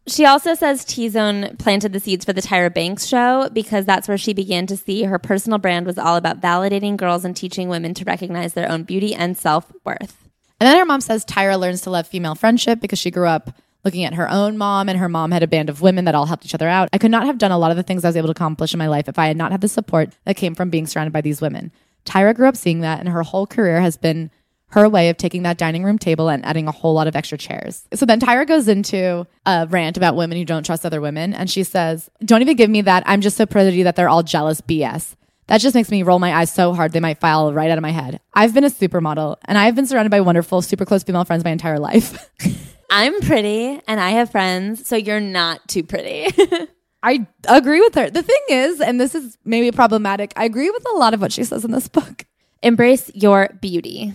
[0.05, 4.07] She also says T Zone planted the seeds for the Tyra Banks show because that's
[4.07, 7.69] where she began to see her personal brand was all about validating girls and teaching
[7.69, 10.29] women to recognize their own beauty and self worth.
[10.59, 13.57] And then her mom says Tyra learns to love female friendship because she grew up
[13.83, 16.27] looking at her own mom and her mom had a band of women that all
[16.27, 16.89] helped each other out.
[16.93, 18.73] I could not have done a lot of the things I was able to accomplish
[18.73, 21.13] in my life if I had not had the support that came from being surrounded
[21.13, 21.71] by these women.
[22.05, 24.29] Tyra grew up seeing that and her whole career has been
[24.73, 27.37] her way of taking that dining room table and adding a whole lot of extra
[27.37, 27.87] chairs.
[27.93, 31.33] So then Tyra goes into a rant about women who don't trust other women.
[31.33, 33.03] And she says, Don't even give me that.
[33.05, 35.15] I'm just so pretty that they're all jealous BS.
[35.47, 37.81] That just makes me roll my eyes so hard they might file right out of
[37.81, 38.19] my head.
[38.33, 41.51] I've been a supermodel and I've been surrounded by wonderful, super close female friends my
[41.51, 42.29] entire life.
[42.89, 46.33] I'm pretty and I have friends, so you're not too pretty.
[47.03, 48.09] I agree with her.
[48.09, 51.33] The thing is, and this is maybe problematic, I agree with a lot of what
[51.33, 52.25] she says in this book.
[52.61, 54.13] Embrace your beauty.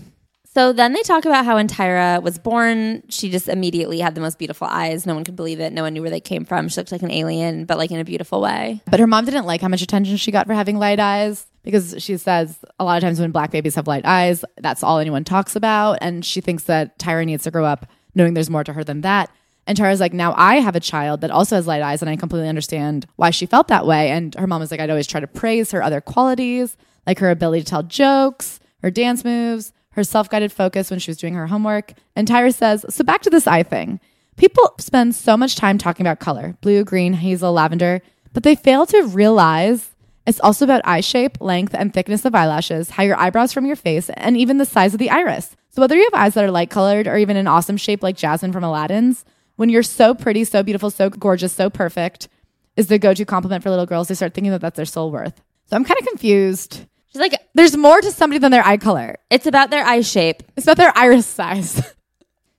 [0.55, 4.20] So then they talk about how when Tyra was born, she just immediately had the
[4.20, 5.07] most beautiful eyes.
[5.07, 5.72] No one could believe it.
[5.72, 6.68] No one knew where they came from.
[6.68, 8.80] She looked like an alien, but like in a beautiful way.
[8.91, 11.95] But her mom didn't like how much attention she got for having light eyes because
[11.99, 15.22] she says a lot of times when black babies have light eyes, that's all anyone
[15.22, 15.99] talks about.
[16.01, 19.03] And she thinks that Tyra needs to grow up knowing there's more to her than
[19.03, 19.30] that.
[19.68, 22.16] And Tyra's like, now I have a child that also has light eyes, and I
[22.16, 24.08] completely understand why she felt that way.
[24.10, 27.30] And her mom was like, I'd always try to praise her other qualities, like her
[27.30, 31.34] ability to tell jokes, her dance moves, her self guided focus when she was doing
[31.34, 31.92] her homework.
[32.16, 34.00] And Tyra says, So back to this eye thing.
[34.36, 38.00] People spend so much time talking about color blue, green, hazel, lavender,
[38.32, 39.90] but they fail to realize
[40.26, 43.76] it's also about eye shape, length, and thickness of eyelashes, how your eyebrows from your
[43.76, 45.56] face, and even the size of the iris.
[45.68, 48.16] So whether you have eyes that are light colored or even an awesome shape like
[48.16, 49.24] Jasmine from Aladdin's,
[49.59, 52.28] when you're so pretty, so beautiful, so gorgeous, so perfect,
[52.76, 54.06] is the go to compliment for little girls.
[54.06, 55.40] They start thinking that that's their soul worth.
[55.66, 56.86] So I'm kind of confused.
[57.12, 59.16] She's like, There's more to somebody than their eye color.
[59.30, 60.44] it's about their eye shape.
[60.56, 61.94] It's about their iris size.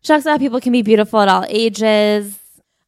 [0.02, 2.40] She talks about how people can be beautiful at all ages.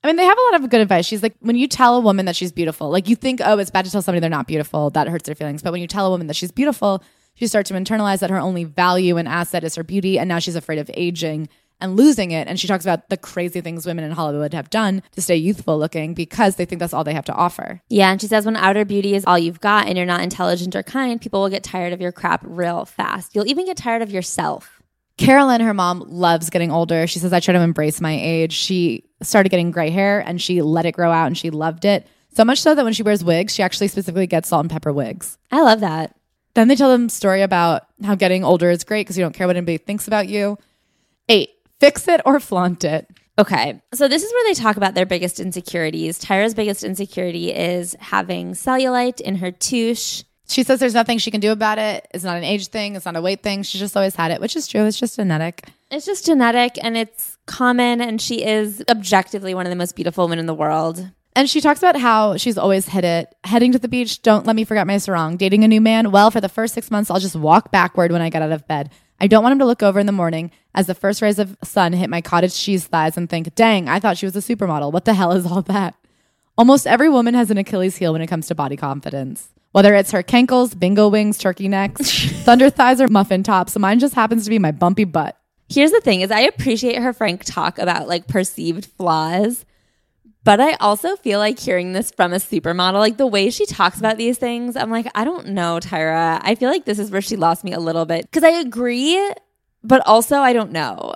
[0.02, 1.06] I mean, they have a lot of good advice.
[1.06, 3.70] She's like, when you tell a woman that she's beautiful, like you think, oh, it's
[3.70, 4.90] bad to tell somebody they're not beautiful.
[4.92, 5.62] That hurts their feelings.
[5.62, 7.04] But when you tell a woman that she's beautiful,
[7.34, 10.18] she starts to internalize that her only value and asset is her beauty.
[10.18, 11.50] And now she's afraid of aging
[11.82, 12.48] and losing it.
[12.48, 15.78] And she talks about the crazy things women in Hollywood have done to stay youthful
[15.78, 17.82] looking because they think that's all they have to offer.
[17.90, 20.76] Yeah, and she says when outer beauty is all you've got and you're not intelligent
[20.76, 23.36] or kind, people will get tired of your crap real fast.
[23.36, 24.82] You'll even get tired of yourself.
[25.18, 27.06] Carolyn, her mom, loves getting older.
[27.06, 28.54] She says, I try to embrace my age.
[28.54, 32.08] She started getting gray hair and she let it grow out and she loved it.
[32.34, 34.94] So much so that when she wears wigs, she actually specifically gets salt and pepper
[34.94, 35.38] wigs.
[35.52, 36.16] I love that.
[36.54, 39.48] Then they tell them story about how getting older is great because you don't care
[39.48, 40.58] what anybody thinks about you.
[41.30, 41.50] Eight,
[41.82, 43.10] fix it or flaunt it.
[43.40, 43.82] Okay.
[43.94, 46.20] So this is where they talk about their biggest insecurities.
[46.20, 50.24] Tyra's biggest insecurity is having cellulite in her touche.
[50.48, 52.08] She says there's nothing she can do about it.
[52.14, 52.96] It's not an age thing.
[52.96, 53.64] It's not a weight thing.
[53.64, 54.86] She's just always had it, which is true.
[54.86, 55.64] It's just genetic.
[55.90, 60.26] It's just genetic and it's common and she is objectively one of the most beautiful
[60.26, 61.10] women in the world.
[61.36, 63.34] And she talks about how she's always hit it.
[63.46, 65.38] Heading to the beach, don't let me forget my sarong.
[65.38, 68.22] Dating a new man, well, for the first six months, I'll just walk backward when
[68.22, 68.92] I get out of bed.
[69.22, 71.56] I don't want him to look over in the morning as the first rays of
[71.64, 74.92] sun hit my cottage cheese thighs and think, dang, I thought she was a supermodel.
[74.92, 75.94] What the hell is all that?
[76.58, 79.50] Almost every woman has an Achilles heel when it comes to body confidence.
[79.74, 84.00] Whether it's her cankles, bingo wings, turkey necks, thunder thighs, or muffin tops, So mine
[84.00, 85.38] just happens to be my bumpy butt.
[85.70, 89.66] Here's the thing is I appreciate her frank talk about like perceived flaws.
[90.44, 94.00] But I also feel like hearing this from a supermodel, like the way she talks
[94.00, 96.40] about these things, I'm like, I don't know, Tyra.
[96.42, 99.20] I feel like this is where she lost me a little bit because I agree,
[99.84, 101.14] but also I don't know.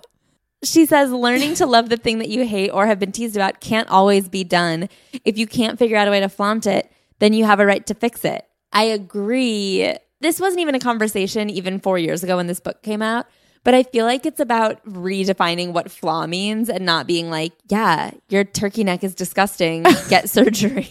[0.63, 3.59] She says, learning to love the thing that you hate or have been teased about
[3.59, 4.89] can't always be done.
[5.23, 7.85] If you can't figure out a way to flaunt it, then you have a right
[7.87, 8.45] to fix it.
[8.71, 9.95] I agree.
[10.21, 13.27] This wasn't even a conversation even four years ago when this book came out,
[13.65, 18.11] But I feel like it's about redefining what flaw means and not being like, yeah,
[18.29, 19.83] your turkey neck is disgusting.
[20.07, 20.87] Get surgery.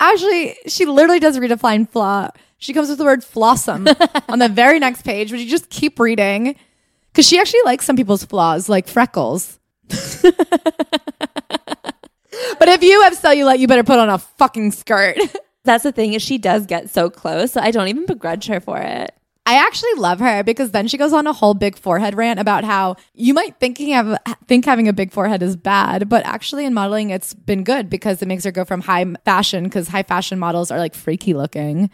[0.00, 2.30] Actually, she literally does redefine flaw.
[2.58, 3.86] She comes with the word flawsome
[4.28, 6.56] on the very next page, which you just keep reading.
[7.12, 9.60] Because she actually likes some people's flaws, like freckles.
[9.88, 9.94] but
[12.60, 15.16] if you have cellulite, you better put on a fucking skirt.
[15.62, 17.52] That's the thing is she does get so close.
[17.52, 19.15] So I don't even begrudge her for it.
[19.48, 22.64] I actually love her because then she goes on a whole big forehead rant about
[22.64, 24.18] how you might thinking of
[24.48, 28.20] think having a big forehead is bad, but actually in modeling it's been good because
[28.20, 31.90] it makes her go from high fashion because high fashion models are like freaky looking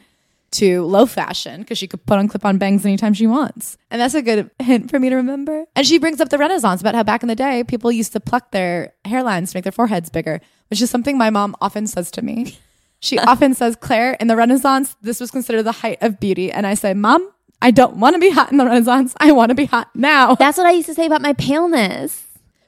[0.53, 3.77] to low fashion because she could put on clip on bangs anytime she wants.
[3.91, 5.67] And that's a good hint for me to remember.
[5.75, 8.21] And she brings up the Renaissance about how back in the day people used to
[8.21, 12.11] pluck their hairlines to make their foreheads bigger, which is something my mom often says
[12.13, 12.59] to me.
[13.01, 16.53] She often says, Claire, in the Renaissance, this was considered the height of beauty.
[16.53, 17.31] And I say, Mom,
[17.63, 19.15] I don't want to be hot in the Renaissance.
[19.19, 20.35] I want to be hot now.
[20.39, 22.25] That's what I used to say about my paleness.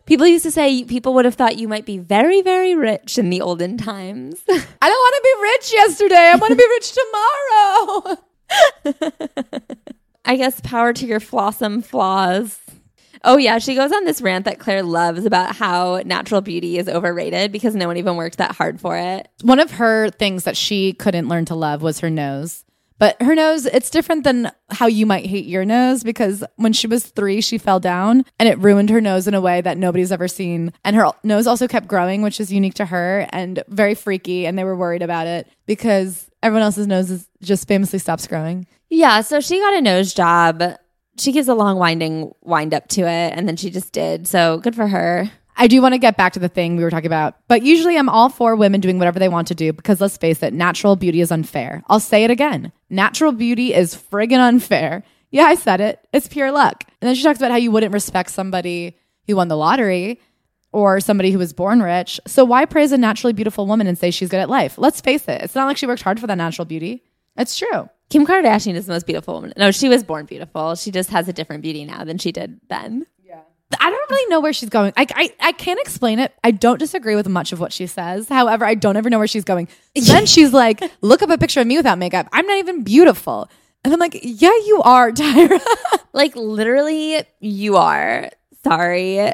[0.07, 3.29] People used to say people would have thought you might be very, very rich in
[3.29, 4.41] the olden times.
[4.49, 6.15] I don't want to be rich yesterday.
[6.15, 6.93] I want to be rich
[8.85, 9.81] tomorrow.
[10.25, 12.61] I guess power to your flawsome flaws.
[13.25, 13.59] Oh, yeah.
[13.59, 17.75] She goes on this rant that Claire loves about how natural beauty is overrated because
[17.75, 19.29] no one even worked that hard for it.
[19.43, 22.65] One of her things that she couldn't learn to love was her nose.
[22.99, 26.87] But her nose, it's different than how you might hate your nose because when she
[26.87, 30.13] was three, she fell down and it ruined her nose in a way that nobody's
[30.13, 30.73] ever seen.
[30.85, 34.47] And her nose also kept growing, which is unique to her and very freaky.
[34.47, 38.67] And they were worried about it because everyone else's nose just famously stops growing.
[38.91, 39.23] Yeah.
[39.23, 40.63] So she got a nose job.
[41.19, 43.33] She gives a long winding wind up to it.
[43.37, 44.29] And then she just did.
[44.29, 45.31] So good for her.
[45.57, 47.97] I do want to get back to the thing we were talking about, but usually
[47.97, 50.97] I'm all for women doing whatever they want to do because let's face it, natural
[50.97, 51.83] beauty is unfair.
[51.89, 52.73] I'll say it again.
[52.91, 55.05] Natural beauty is friggin' unfair.
[55.31, 56.01] Yeah, I said it.
[56.13, 56.85] It's pure luck.
[57.01, 58.97] And then she talks about how you wouldn't respect somebody
[59.27, 60.21] who won the lottery
[60.73, 62.21] or somebody who was born rich.
[62.27, 64.77] So why praise a naturally beautiful woman and say she's good at life?
[64.77, 65.43] Let's face it.
[65.43, 67.05] It's not like she worked hard for that natural beauty.
[67.37, 67.89] It's true.
[68.11, 69.53] Kim Kardashian is the most beautiful woman.
[69.57, 70.75] No, she was born beautiful.
[70.75, 73.07] She just has a different beauty now than she did then.
[73.85, 74.95] I don't really know where she's going.
[74.97, 76.33] I, I, I can't explain it.
[76.43, 78.31] I don't disagree with much of what she says.
[78.31, 79.69] However, I don't ever know where she's going.
[79.95, 82.27] So then she's like, look up a picture of me without makeup.
[82.33, 83.51] I'm not even beautiful.
[83.85, 85.61] And I'm like, yeah, you are, Tyra.
[86.15, 88.31] like, literally, you are.
[88.63, 89.33] Sorry.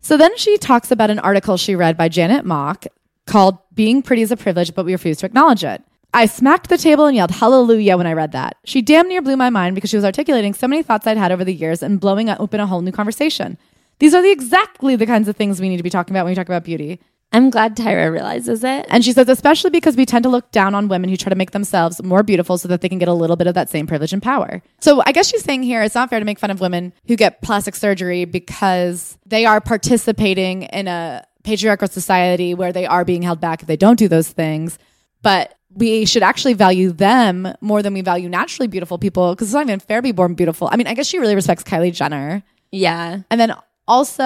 [0.00, 2.86] So then she talks about an article she read by Janet Mock
[3.26, 5.82] called Being Pretty is a Privilege, but We Refuse to Acknowledge It.
[6.14, 8.56] I smacked the table and yelled hallelujah when I read that.
[8.64, 11.32] She damn near blew my mind because she was articulating so many thoughts I'd had
[11.32, 13.58] over the years and blowing open a whole new conversation.
[13.98, 16.32] These are the exactly the kinds of things we need to be talking about when
[16.32, 17.00] we talk about beauty.
[17.30, 18.86] I'm glad Tyra realizes it.
[18.88, 21.36] And she says, especially because we tend to look down on women who try to
[21.36, 23.86] make themselves more beautiful so that they can get a little bit of that same
[23.86, 24.62] privilege and power.
[24.80, 27.16] So I guess she's saying here it's not fair to make fun of women who
[27.16, 33.22] get plastic surgery because they are participating in a patriarchal society where they are being
[33.22, 34.78] held back if they don't do those things.
[35.20, 39.54] But we should actually value them more than we value naturally beautiful people because it's
[39.54, 40.68] not even fair to be born beautiful.
[40.72, 42.42] I mean, I guess she really respects Kylie Jenner.
[42.70, 43.20] Yeah.
[43.30, 43.54] And then
[43.88, 44.24] also,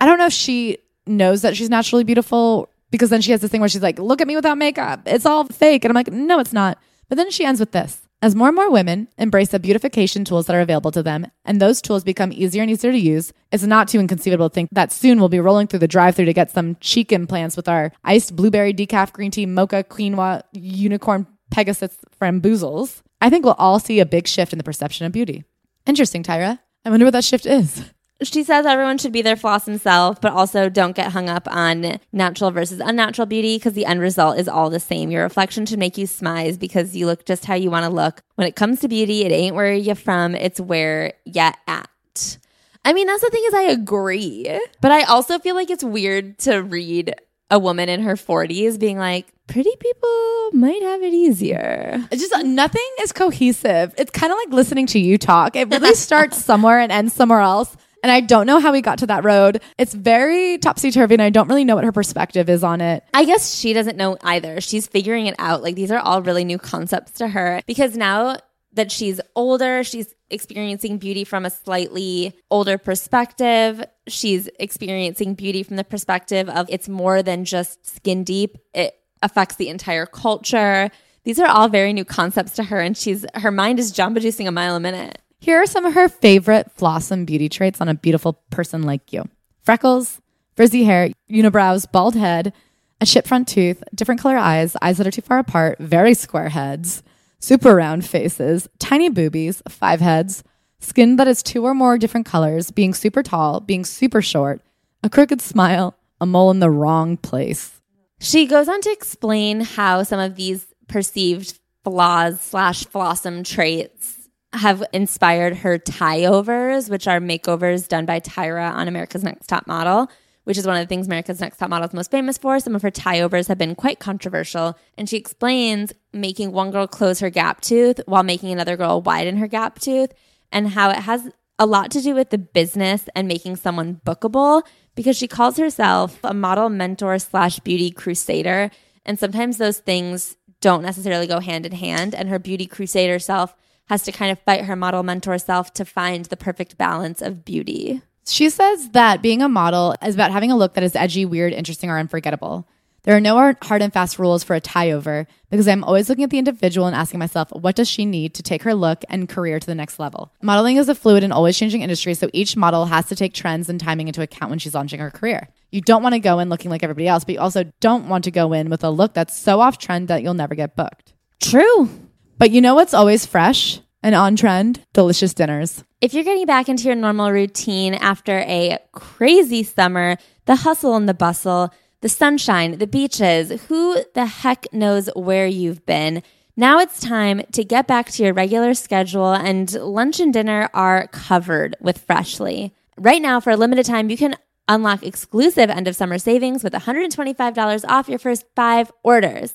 [0.00, 3.50] I don't know if she knows that she's naturally beautiful because then she has this
[3.50, 5.02] thing where she's like, look at me without makeup.
[5.04, 5.84] It's all fake.
[5.84, 6.78] And I'm like, no, it's not.
[7.08, 8.00] But then she ends with this.
[8.22, 11.60] As more and more women embrace the beautification tools that are available to them, and
[11.60, 14.92] those tools become easier and easier to use, it's not too inconceivable to think that
[14.92, 17.92] soon we'll be rolling through the drive through to get some cheek implants with our
[18.02, 23.02] iced blueberry decaf green tea mocha quinoa unicorn pegasus framboozles.
[23.20, 25.44] I think we'll all see a big shift in the perception of beauty.
[25.84, 26.60] Interesting, Tyra.
[26.86, 27.84] I wonder what that shift is.
[28.22, 31.98] She says everyone should be their floss self, but also don't get hung up on
[32.12, 35.10] natural versus unnatural beauty because the end result is all the same.
[35.10, 38.22] Your reflection should make you smize because you look just how you want to look.
[38.36, 42.38] When it comes to beauty, it ain't where you're from, it's where you're at.
[42.84, 46.38] I mean, that's the thing is I agree, but I also feel like it's weird
[46.40, 47.14] to read
[47.50, 52.06] a woman in her 40s being like, pretty people might have it easier.
[52.10, 53.94] It's just nothing is cohesive.
[53.98, 55.56] It's kind of like listening to you talk.
[55.56, 57.76] It really starts somewhere and ends somewhere else.
[58.04, 59.62] And I don't know how we got to that road.
[59.78, 63.02] It's very topsy turvy, and I don't really know what her perspective is on it.
[63.14, 64.60] I guess she doesn't know either.
[64.60, 65.62] She's figuring it out.
[65.62, 68.36] Like these are all really new concepts to her because now
[68.74, 73.82] that she's older, she's experiencing beauty from a slightly older perspective.
[74.06, 78.58] She's experiencing beauty from the perspective of it's more than just skin deep.
[78.74, 78.92] It
[79.22, 80.90] affects the entire culture.
[81.24, 84.46] These are all very new concepts to her and she's her mind is jamba juicing
[84.46, 85.22] a mile a minute.
[85.44, 89.28] Here are some of her favorite flawsome beauty traits on a beautiful person like you
[89.62, 90.22] freckles,
[90.56, 92.54] frizzy hair, unibrows, bald head,
[92.98, 96.48] a chip front tooth, different color eyes, eyes that are too far apart, very square
[96.48, 97.02] heads,
[97.40, 100.44] super round faces, tiny boobies, five heads,
[100.80, 104.62] skin that is two or more different colors, being super tall, being super short,
[105.02, 107.82] a crooked smile, a mole in the wrong place.
[108.18, 114.23] She goes on to explain how some of these perceived flaws slash flawsome traits
[114.54, 119.66] have inspired her tie overs, which are makeovers done by Tyra on America's Next Top
[119.66, 120.10] Model,
[120.44, 122.58] which is one of the things America's Next Top Model is most famous for.
[122.60, 124.78] Some of her tie overs have been quite controversial.
[124.96, 129.38] And she explains making one girl close her gap tooth while making another girl widen
[129.38, 130.12] her gap tooth
[130.52, 131.28] and how it has
[131.58, 134.62] a lot to do with the business and making someone bookable
[134.94, 138.70] because she calls herself a model mentor slash beauty crusader.
[139.04, 142.14] And sometimes those things don't necessarily go hand in hand.
[142.14, 143.54] And her beauty crusader self
[143.86, 147.44] has to kind of fight her model mentor self to find the perfect balance of
[147.44, 148.02] beauty.
[148.26, 151.52] She says that being a model is about having a look that is edgy, weird,
[151.52, 152.66] interesting, or unforgettable.
[153.02, 156.24] There are no hard and fast rules for a tie over because I'm always looking
[156.24, 159.28] at the individual and asking myself, what does she need to take her look and
[159.28, 160.32] career to the next level?
[160.40, 163.68] Modeling is a fluid and always changing industry, so each model has to take trends
[163.68, 165.48] and timing into account when she's launching her career.
[165.70, 168.24] You don't want to go in looking like everybody else, but you also don't want
[168.24, 171.12] to go in with a look that's so off trend that you'll never get booked.
[171.42, 171.90] True.
[172.38, 174.84] But you know what's always fresh and on trend?
[174.92, 175.84] Delicious dinners.
[176.00, 180.16] If you're getting back into your normal routine after a crazy summer,
[180.46, 185.86] the hustle and the bustle, the sunshine, the beaches, who the heck knows where you've
[185.86, 186.22] been?
[186.56, 191.08] Now it's time to get back to your regular schedule, and lunch and dinner are
[191.08, 192.74] covered with Freshly.
[192.96, 194.36] Right now, for a limited time, you can
[194.68, 199.54] unlock exclusive end of summer savings with $125 off your first five orders.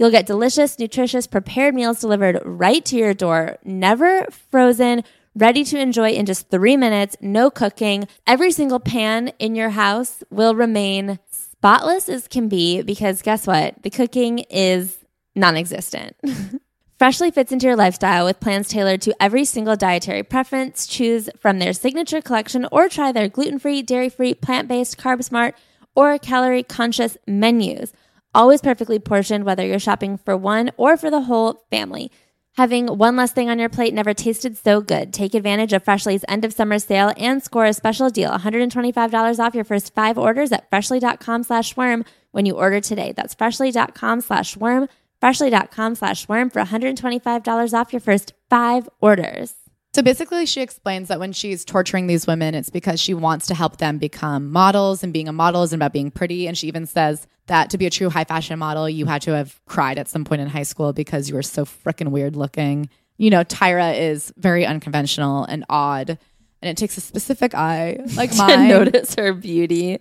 [0.00, 5.78] You'll get delicious, nutritious, prepared meals delivered right to your door, never frozen, ready to
[5.78, 8.08] enjoy in just three minutes, no cooking.
[8.26, 13.74] Every single pan in your house will remain spotless as can be because guess what?
[13.82, 14.96] The cooking is
[15.34, 16.16] non existent.
[16.98, 20.86] Freshly fits into your lifestyle with plans tailored to every single dietary preference.
[20.86, 25.22] Choose from their signature collection or try their gluten free, dairy free, plant based, carb
[25.22, 25.54] smart,
[25.94, 27.92] or calorie conscious menus.
[28.34, 32.12] Always perfectly portioned, whether you're shopping for one or for the whole family.
[32.56, 35.12] Having one less thing on your plate never tasted so good.
[35.12, 39.54] Take advantage of Freshly's end of summer sale and score a special deal $125 off
[39.54, 43.12] your first five orders at freshly.com slash worm when you order today.
[43.12, 44.88] That's freshly.com slash worm,
[45.20, 49.59] freshly.com slash worm for $125 off your first five orders.
[49.92, 53.56] So basically, she explains that when she's torturing these women, it's because she wants to
[53.56, 56.46] help them become models, and being a model isn't about being pretty.
[56.46, 59.32] And she even says that to be a true high fashion model, you had to
[59.32, 62.88] have cried at some point in high school because you were so freaking weird looking.
[63.16, 66.10] You know, Tyra is very unconventional and odd,
[66.62, 69.98] and it takes a specific eye like mine, To notice her beauty.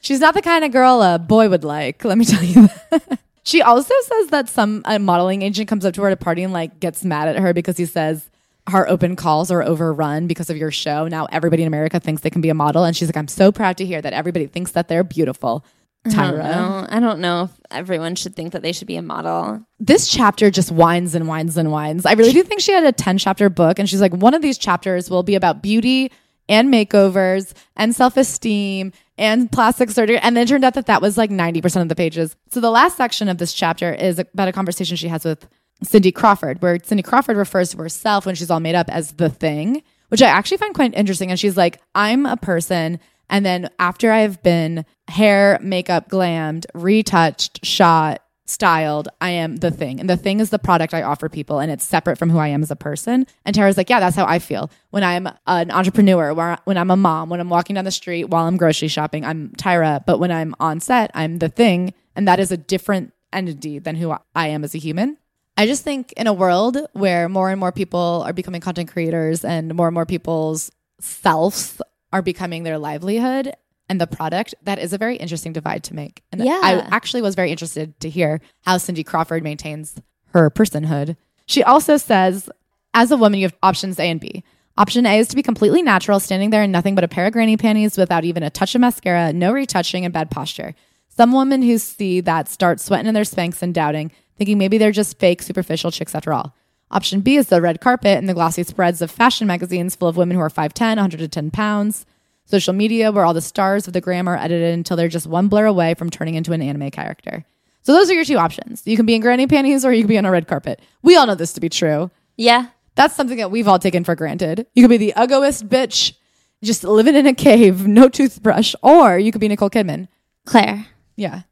[0.00, 2.04] She's not the kind of girl a boy would like.
[2.04, 3.20] Let me tell you that.
[3.44, 6.42] she also says that some a modeling agent comes up to her at a party
[6.42, 8.29] and like gets mad at her because he says
[8.70, 11.06] her open calls are overrun because of your show.
[11.08, 13.52] Now everybody in America thinks they can be a model, and she's like, "I'm so
[13.52, 15.64] proud to hear that everybody thinks that they're beautiful."
[16.06, 16.42] I don't Tyra.
[16.42, 16.86] know.
[16.88, 19.66] I don't know if everyone should think that they should be a model.
[19.78, 22.06] This chapter just whines and whines and whines.
[22.06, 24.40] I really do think she had a 10 chapter book, and she's like, one of
[24.40, 26.10] these chapters will be about beauty
[26.48, 30.18] and makeovers and self esteem and plastic surgery.
[30.18, 32.34] And then it turned out that that was like 90% of the pages.
[32.50, 35.46] So the last section of this chapter is about a conversation she has with
[35.82, 39.30] Cindy Crawford, where Cindy Crawford refers to herself when she's all made up as the
[39.30, 41.30] thing, which I actually find quite interesting.
[41.30, 43.00] And she's like, I'm a person.
[43.28, 50.00] And then after I've been hair, makeup, glammed, retouched, shot, styled, I am the thing.
[50.00, 52.48] And the thing is the product I offer people and it's separate from who I
[52.48, 53.26] am as a person.
[53.44, 54.70] And Tyra's like, yeah, that's how I feel.
[54.90, 58.46] When I'm an entrepreneur, when I'm a mom, when I'm walking down the street while
[58.46, 60.04] I'm grocery shopping, I'm Tyra.
[60.04, 61.94] But when I'm on set, I'm the thing.
[62.16, 65.16] And that is a different entity than who I am as a human.
[65.60, 69.44] I just think in a world where more and more people are becoming content creators
[69.44, 71.82] and more and more people's selves
[72.14, 73.52] are becoming their livelihood
[73.86, 76.22] and the product, that is a very interesting divide to make.
[76.32, 76.60] And Yeah.
[76.62, 79.96] I actually was very interested to hear how Cindy Crawford maintains
[80.32, 81.16] her personhood.
[81.44, 82.48] She also says,
[82.94, 84.42] as a woman, you have options A and B.
[84.78, 87.34] Option A is to be completely natural, standing there in nothing but a pair of
[87.34, 90.74] granny panties without even a touch of mascara, no retouching, and bad posture.
[91.10, 94.90] Some women who see that start sweating in their Spanx and doubting, thinking maybe they're
[94.90, 96.54] just fake, superficial chicks after all.
[96.90, 100.16] Option B is the red carpet and the glossy spreads of fashion magazines full of
[100.16, 102.06] women who are 5'10, 110 pounds.
[102.46, 105.46] Social media, where all the stars of the gram are edited until they're just one
[105.46, 107.44] blur away from turning into an anime character.
[107.82, 108.82] So those are your two options.
[108.86, 110.80] You can be in granny panties or you can be on a red carpet.
[111.02, 112.10] We all know this to be true.
[112.36, 112.68] Yeah.
[112.96, 114.66] That's something that we've all taken for granted.
[114.74, 116.14] You could be the ugliest bitch,
[116.62, 120.08] just living in a cave, no toothbrush, or you could be Nicole Kidman.
[120.44, 120.86] Claire,
[121.20, 121.42] Yeah.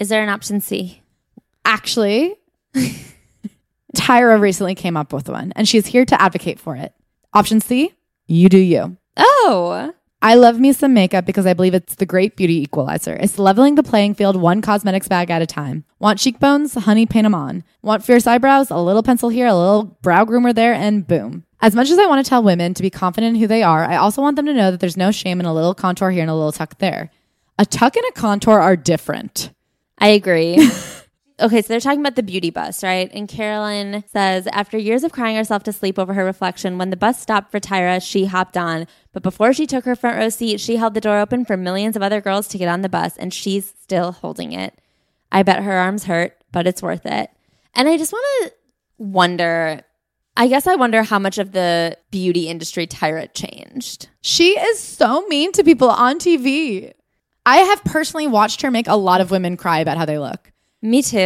[0.00, 1.02] is there an option C?
[1.66, 2.34] Actually,
[3.96, 6.94] Tyra recently came up with one and she's here to advocate for it.
[7.34, 7.92] Option C
[8.26, 8.96] You do you.
[9.18, 9.92] Oh,
[10.22, 13.14] I love me some makeup because I believe it's the great beauty equalizer.
[13.20, 15.84] It's leveling the playing field one cosmetics bag at a time.
[15.98, 16.72] Want cheekbones?
[16.74, 17.64] Honey, paint them on.
[17.82, 18.70] Want fierce eyebrows?
[18.70, 21.44] A little pencil here, a little brow groomer there, and boom.
[21.60, 23.84] As much as I want to tell women to be confident in who they are,
[23.84, 26.22] I also want them to know that there's no shame in a little contour here
[26.22, 27.10] and a little tuck there.
[27.58, 29.50] A tuck and a contour are different.
[29.98, 30.54] I agree.
[31.40, 33.10] okay, so they're talking about the beauty bus, right?
[33.12, 36.96] And Carolyn says, after years of crying herself to sleep over her reflection, when the
[36.96, 38.86] bus stopped for Tyra, she hopped on.
[39.12, 41.96] But before she took her front row seat, she held the door open for millions
[41.96, 44.78] of other girls to get on the bus, and she's still holding it.
[45.30, 47.30] I bet her arms hurt, but it's worth it.
[47.74, 48.54] And I just want to
[48.98, 49.82] wonder.
[50.36, 54.08] I guess I wonder how much of the beauty industry Tyra changed.
[54.22, 56.92] She is so mean to people on TV.
[57.44, 60.52] I have personally watched her make a lot of women cry about how they look.
[60.80, 61.18] Me too.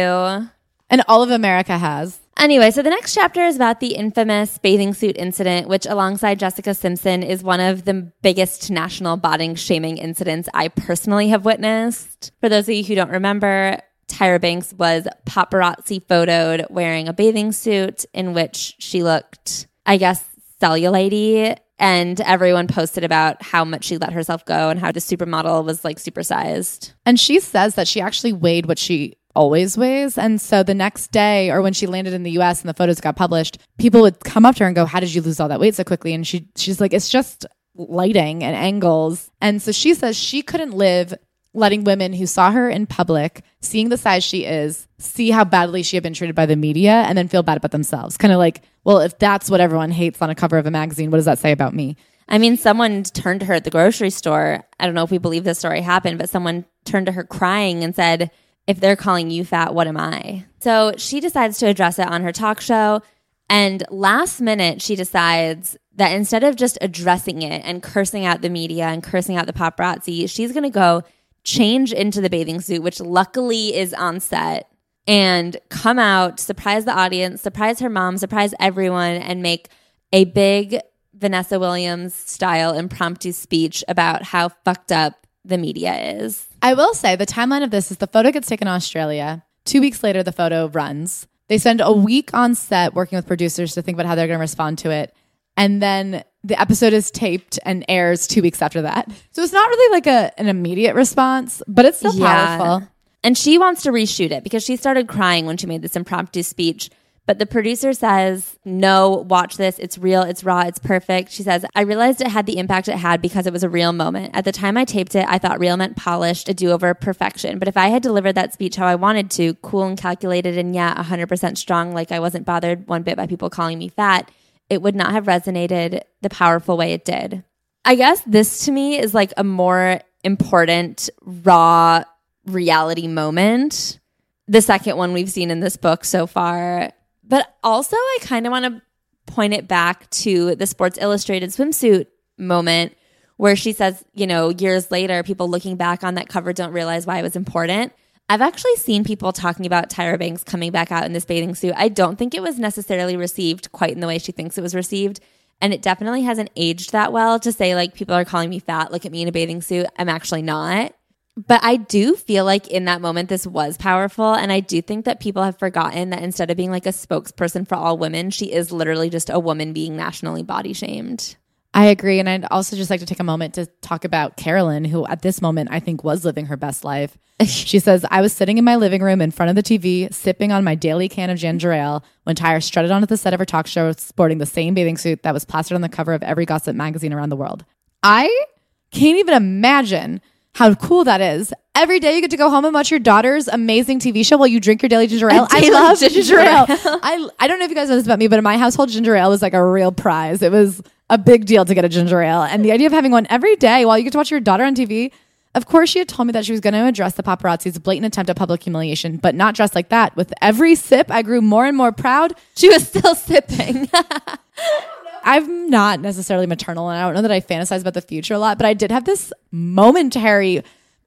[0.89, 2.19] And all of America has.
[2.37, 6.73] Anyway, so the next chapter is about the infamous bathing suit incident, which, alongside Jessica
[6.75, 12.31] Simpson, is one of the biggest national body shaming incidents I personally have witnessed.
[12.39, 17.51] For those of you who don't remember, Tyra Banks was paparazzi photoed wearing a bathing
[17.51, 20.23] suit in which she looked, I guess,
[20.61, 21.57] cellulite.
[21.79, 25.83] And everyone posted about how much she let herself go and how the supermodel was
[25.83, 26.93] like supersized.
[27.05, 30.17] And she says that she actually weighed what she always weighs.
[30.17, 32.99] And so the next day, or when she landed in the US and the photos
[32.99, 35.49] got published, people would come up to her and go, How did you lose all
[35.49, 36.13] that weight so quickly?
[36.13, 39.29] And she she's like, It's just lighting and angles.
[39.39, 41.13] And so she says she couldn't live
[41.57, 45.83] letting women who saw her in public, seeing the size she is, see how badly
[45.83, 48.15] she had been treated by the media, and then feel bad about themselves.
[48.15, 51.11] Kind of like, well, if that's what everyone hates on a cover of a magazine,
[51.11, 51.97] what does that say about me?
[52.29, 54.65] I mean, someone turned to her at the grocery store.
[54.79, 57.83] I don't know if we believe this story happened, but someone turned to her crying
[57.83, 58.31] and said,
[58.67, 60.45] If they're calling you fat, what am I?
[60.59, 63.01] So she decides to address it on her talk show.
[63.49, 68.49] And last minute, she decides that instead of just addressing it and cursing out the
[68.49, 71.03] media and cursing out the paparazzi, she's going to go
[71.47, 74.69] change into the bathing suit, which luckily is on set,
[75.07, 79.69] and come out, surprise the audience, surprise her mom, surprise everyone, and make
[80.11, 80.79] a big
[81.13, 86.47] Vanessa Williams style impromptu speech about how fucked up the media is.
[86.61, 89.45] I will say the timeline of this is the photo gets taken in Australia.
[89.63, 91.27] Two weeks later, the photo runs.
[91.47, 94.37] They spend a week on set working with producers to think about how they're going
[94.37, 95.15] to respond to it.
[95.55, 99.11] And then the episode is taped and airs two weeks after that.
[99.31, 102.57] So it's not really like a, an immediate response, but it's still Yeah.
[102.57, 102.87] powerful.
[103.23, 106.43] And she wants to reshoot it because she started crying when she made this impromptu
[106.43, 106.89] speech.
[107.25, 109.77] But the producer says, No, watch this.
[109.79, 110.21] It's real.
[110.21, 110.61] It's raw.
[110.61, 111.29] It's perfect.
[111.31, 113.91] She says, I realized it had the impact it had because it was a real
[113.91, 114.31] moment.
[114.33, 117.59] At the time I taped it, I thought real meant polished, a do over, perfection.
[117.59, 120.73] But if I had delivered that speech how I wanted to, cool and calculated, and
[120.73, 124.31] yeah, 100% strong, like I wasn't bothered one bit by people calling me fat,
[124.69, 127.43] it would not have resonated the powerful way it did.
[127.85, 132.03] I guess this to me is like a more important, raw
[132.45, 133.99] reality moment.
[134.47, 136.91] The second one we've seen in this book so far.
[137.23, 138.81] But also, I kind of want to
[139.25, 142.07] point it back to the Sports Illustrated swimsuit
[142.37, 142.93] moment
[143.37, 147.05] where she says, you know, years later, people looking back on that cover don't realize
[147.05, 147.93] why it was important.
[148.29, 151.73] I've actually seen people talking about Tyra Banks coming back out in this bathing suit.
[151.77, 154.75] I don't think it was necessarily received quite in the way she thinks it was
[154.75, 155.21] received.
[155.61, 158.91] And it definitely hasn't aged that well to say, like, people are calling me fat,
[158.91, 159.87] look at me in a bathing suit.
[159.97, 160.93] I'm actually not.
[161.37, 164.33] But I do feel like in that moment, this was powerful.
[164.33, 167.67] And I do think that people have forgotten that instead of being like a spokesperson
[167.67, 171.37] for all women, she is literally just a woman being nationally body shamed.
[171.77, 172.19] I agree.
[172.19, 175.21] And I'd also just like to take a moment to talk about Carolyn, who at
[175.21, 177.19] this moment I think was living her best life.
[177.45, 180.51] she says, I was sitting in my living room in front of the TV, sipping
[180.51, 183.45] on my daily can of ginger ale when Tyra strutted onto the set of her
[183.45, 186.45] talk show sporting the same bathing suit that was plastered on the cover of every
[186.45, 187.63] gossip magazine around the world.
[188.01, 188.45] I
[188.89, 190.19] can't even imagine
[190.55, 191.53] how cool that is.
[191.75, 194.47] Every day you get to go home and watch your daughter's amazing TV show while
[194.47, 195.45] you drink your daily ginger ale.
[195.51, 196.65] I love ginger ginger ale.
[196.67, 196.99] ale.
[197.03, 198.89] I I don't know if you guys know this about me, but in my household,
[198.89, 200.41] ginger ale was like a real prize.
[200.41, 203.11] It was a big deal to get a ginger ale, and the idea of having
[203.11, 205.11] one every day while you get to watch your daughter on TV.
[205.55, 208.13] Of course, she had told me that she was going to address the paparazzi's blatant
[208.13, 210.15] attempt at public humiliation, but not dressed like that.
[210.15, 212.35] With every sip, I grew more and more proud.
[212.55, 213.89] She was still sipping.
[215.23, 218.39] I'm not necessarily maternal, and I don't know that I fantasize about the future a
[218.39, 220.63] lot, but I did have this momentary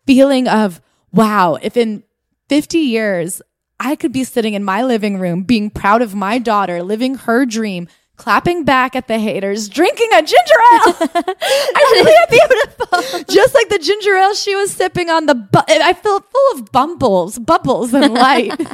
[0.06, 0.80] feeling of,
[1.12, 2.02] wow, if in
[2.48, 3.40] 50 years
[3.78, 7.46] I could be sitting in my living room being proud of my daughter, living her
[7.46, 7.88] dream,
[8.20, 10.94] clapping back at the haters, drinking a ginger ale.
[11.74, 13.24] I really beautiful.
[13.34, 16.70] Just like the ginger ale she was sipping on the, bu- I feel full of
[16.70, 18.52] bumbles, bubbles and light.
[18.60, 18.66] so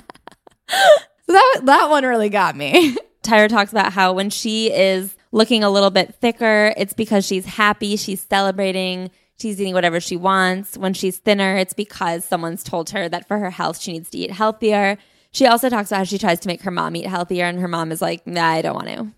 [1.29, 2.97] that, that one really got me.
[3.23, 7.45] Tyra talks about how when she is looking a little bit thicker, it's because she's
[7.45, 10.77] happy, she's celebrating, she's eating whatever she wants.
[10.77, 14.19] When she's thinner, it's because someone's told her that for her health, she needs to
[14.19, 14.99] eat healthier.
[15.31, 17.69] She also talks about how she tries to make her mom eat healthier, and her
[17.69, 19.13] mom is like, nah, I don't want to.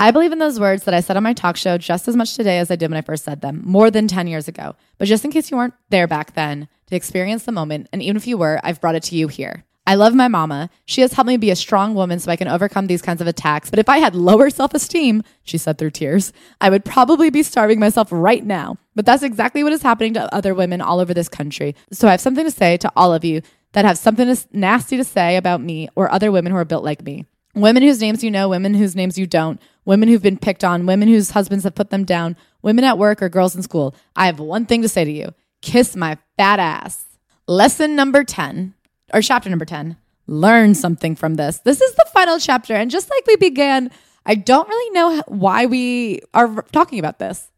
[0.00, 2.34] I believe in those words that I said on my talk show just as much
[2.34, 4.76] today as I did when I first said them, more than 10 years ago.
[4.98, 8.16] But just in case you weren't there back then to experience the moment, and even
[8.16, 9.64] if you were, I've brought it to you here.
[9.84, 10.70] I love my mama.
[10.84, 13.26] She has helped me be a strong woman so I can overcome these kinds of
[13.26, 13.68] attacks.
[13.68, 17.42] But if I had lower self esteem, she said through tears, I would probably be
[17.42, 18.76] starving myself right now.
[18.94, 21.74] But that's exactly what is happening to other women all over this country.
[21.90, 23.42] So I have something to say to all of you
[23.72, 27.02] that have something nasty to say about me or other women who are built like
[27.02, 27.26] me.
[27.54, 30.86] Women whose names you know, women whose names you don't, women who've been picked on,
[30.86, 33.94] women whose husbands have put them down, women at work or girls in school.
[34.16, 37.04] I have one thing to say to you kiss my fat ass.
[37.46, 38.74] Lesson number 10,
[39.12, 39.96] or chapter number 10
[40.26, 41.58] learn something from this.
[41.58, 42.74] This is the final chapter.
[42.74, 43.90] And just like we began,
[44.24, 47.50] I don't really know why we are talking about this.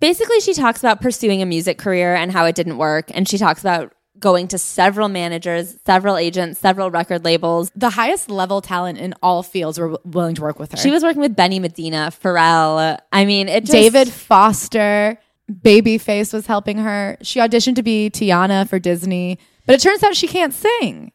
[0.00, 3.10] Basically, she talks about pursuing a music career and how it didn't work.
[3.14, 3.92] And she talks about
[4.22, 7.70] going to several managers, several agents, several record labels.
[7.76, 10.78] The highest level talent in all fields were willing to work with her.
[10.78, 12.98] She was working with Benny Medina, Pharrell.
[13.12, 15.18] I mean, it just, David Foster,
[15.50, 17.18] Babyface was helping her.
[17.20, 21.12] She auditioned to be Tiana for Disney, but it turns out she can't sing.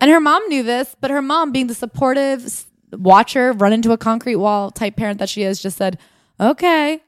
[0.00, 3.98] And her mom knew this, but her mom, being the supportive watcher, run into a
[3.98, 5.98] concrete wall type parent that she is, just said,
[6.40, 7.02] okay.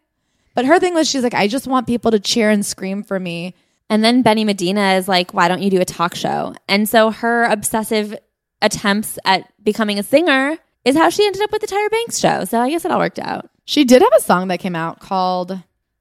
[0.55, 3.20] But her thing was, she's like, I just want people to cheer and scream for
[3.20, 3.55] me.
[3.88, 6.54] And then Benny Medina is like, why don't you do a talk show?
[6.68, 8.16] And so her obsessive
[8.60, 12.44] attempts at becoming a singer is how she ended up with the Tyra Banks show.
[12.44, 13.48] So I guess it all worked out.
[13.64, 15.60] She did have a song that came out called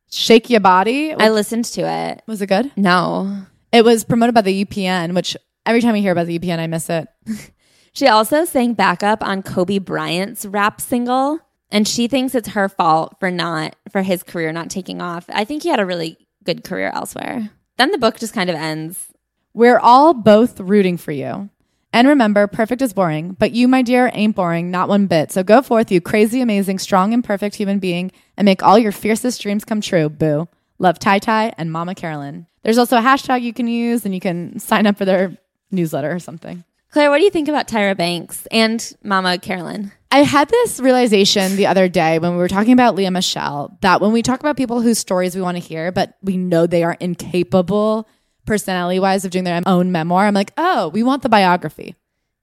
[0.10, 1.14] Shake Your Body.
[1.14, 2.22] I listened to it.
[2.28, 2.72] Was it good?
[2.76, 3.46] No.
[3.72, 5.36] It was promoted by the UPN, which
[5.66, 7.08] every time I hear about the UPN, I miss it.
[7.96, 11.40] She also sang backup on Kobe Bryant's rap single,
[11.72, 15.26] and she thinks it's her fault for not for his career not taking off.
[15.30, 17.52] I think he had a really good career elsewhere.
[17.78, 19.12] Then the book just kind of ends.
[19.54, 21.50] We're all both rooting for you.
[21.94, 25.32] And remember, perfect is boring, but you, my dear, ain't boring, not one bit.
[25.32, 28.92] So go forth, you crazy, amazing, strong, and perfect human being, and make all your
[28.92, 30.10] fiercest dreams come true.
[30.10, 30.50] Boo.
[30.78, 32.48] Love Ty Ty and Mama Carolyn.
[32.64, 35.38] There's also a hashtag you can use, and you can sign up for their
[35.72, 36.66] newsletter or something.
[36.92, 39.94] Claire, what do you think about Tyra Banks and Mama Carolyn?
[40.16, 44.00] I had this realization the other day when we were talking about Lea Michele that
[44.00, 46.86] when we talk about people whose stories we want to hear, but we know they
[46.86, 48.08] are incapable
[48.46, 51.96] personality wise of doing their own memoir, I'm like, oh, we want the biography.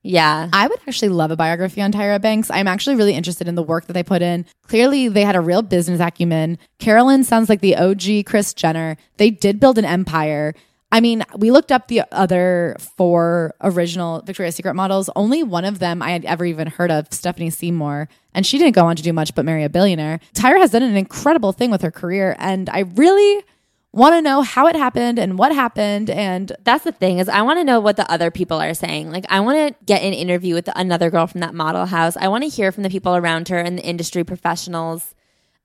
[0.03, 0.49] Yeah.
[0.53, 2.51] I would actually love a biography on Tyra Banks.
[2.51, 4.45] I'm actually really interested in the work that they put in.
[4.67, 6.59] Clearly, they had a real business acumen.
[6.77, 8.97] Carolyn sounds like the OG Kris Jenner.
[9.17, 10.53] They did build an empire.
[10.93, 15.09] I mean, we looked up the other four original Victoria's Secret models.
[15.15, 18.75] Only one of them I had ever even heard of, Stephanie Seymour, and she didn't
[18.75, 20.19] go on to do much but marry a billionaire.
[20.35, 23.43] Tyra has done an incredible thing with her career, and I really
[23.91, 27.41] want to know how it happened and what happened and That's the thing is I
[27.43, 29.11] want to know what the other people are saying.
[29.11, 32.17] Like I want to get an interview with another girl from that model house.
[32.17, 35.13] I want to hear from the people around her and the industry professionals.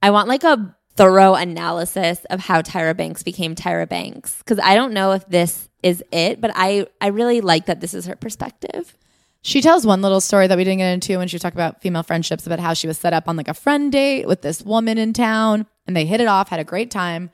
[0.03, 4.75] I want like a thorough analysis of how Tyra Banks became Tyra Banks cuz I
[4.75, 8.17] don't know if this is it, but I I really like that this is her
[8.17, 8.97] perspective.
[9.43, 11.81] She tells one little story that we didn't get into when she was talking about
[11.81, 14.63] female friendships about how she was set up on like a friend date with this
[14.63, 17.31] woman in town and they hit it off, had a great time,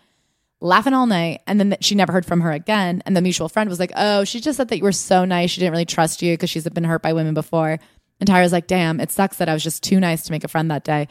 [0.61, 1.41] laughing all night.
[1.47, 3.03] And then she never heard from her again.
[3.07, 5.51] And the mutual friend was like, Oh, she just said that you were so nice.
[5.51, 7.79] She didn't really trust you because she's been hurt by women before.
[8.21, 10.49] And Tyra's like, Damn, it sucks that I was just too nice to make a
[10.49, 11.09] friend that day.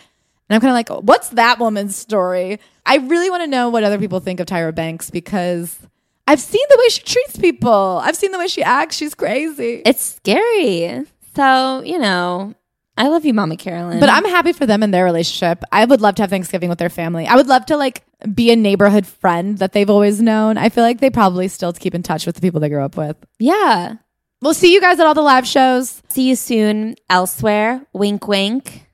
[0.54, 2.60] And I'm kind of like, What's that woman's story?
[2.86, 5.80] I really want to know what other people think of Tyra Banks because
[6.28, 8.00] I've seen the way she treats people.
[8.04, 8.96] I've seen the way she acts.
[8.96, 9.82] She's crazy.
[9.84, 11.04] It's scary.
[11.36, 12.54] So, you know,
[12.96, 14.00] I love you Mama Carolyn.
[14.00, 15.64] But I'm happy for them and their relationship.
[15.72, 17.26] I would love to have Thanksgiving with their family.
[17.26, 18.04] I would love to like
[18.36, 20.60] be a neighborhood friend that they've always known.
[20.60, 22.96] I feel like they probably still keep in touch with the people they grew up
[22.98, 23.18] with.
[23.40, 23.96] yeah.
[24.42, 26.04] We'll see you guys at all the live shows.
[26.10, 27.86] See you soon elsewhere.
[27.94, 28.86] Wink wink.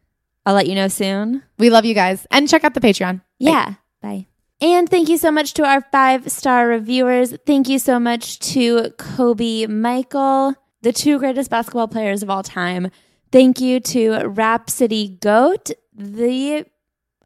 [0.46, 1.44] I'll let you know soon.
[1.58, 2.26] We love you guys.
[2.32, 3.22] And check out the Patreon.
[3.38, 3.76] Yeah.
[4.02, 4.28] Bye.
[4.62, 7.34] And thank you so much to our five star reviewers.
[7.46, 12.92] Thank you so much to Kobe Michael, the two greatest basketball players of all time.
[13.32, 16.66] Thank you to Rhapsody Goat, the,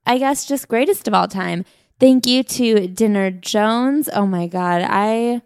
[0.05, 1.65] I guess, just greatest of all time.
[1.99, 4.09] Thank you to Dinner Jones.
[4.13, 4.83] Oh my God.
[4.85, 5.41] I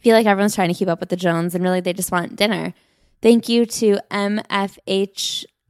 [0.00, 2.36] feel like everyone's trying to keep up with the Jones and really they just want
[2.36, 2.74] dinner.
[3.20, 4.00] Thank you to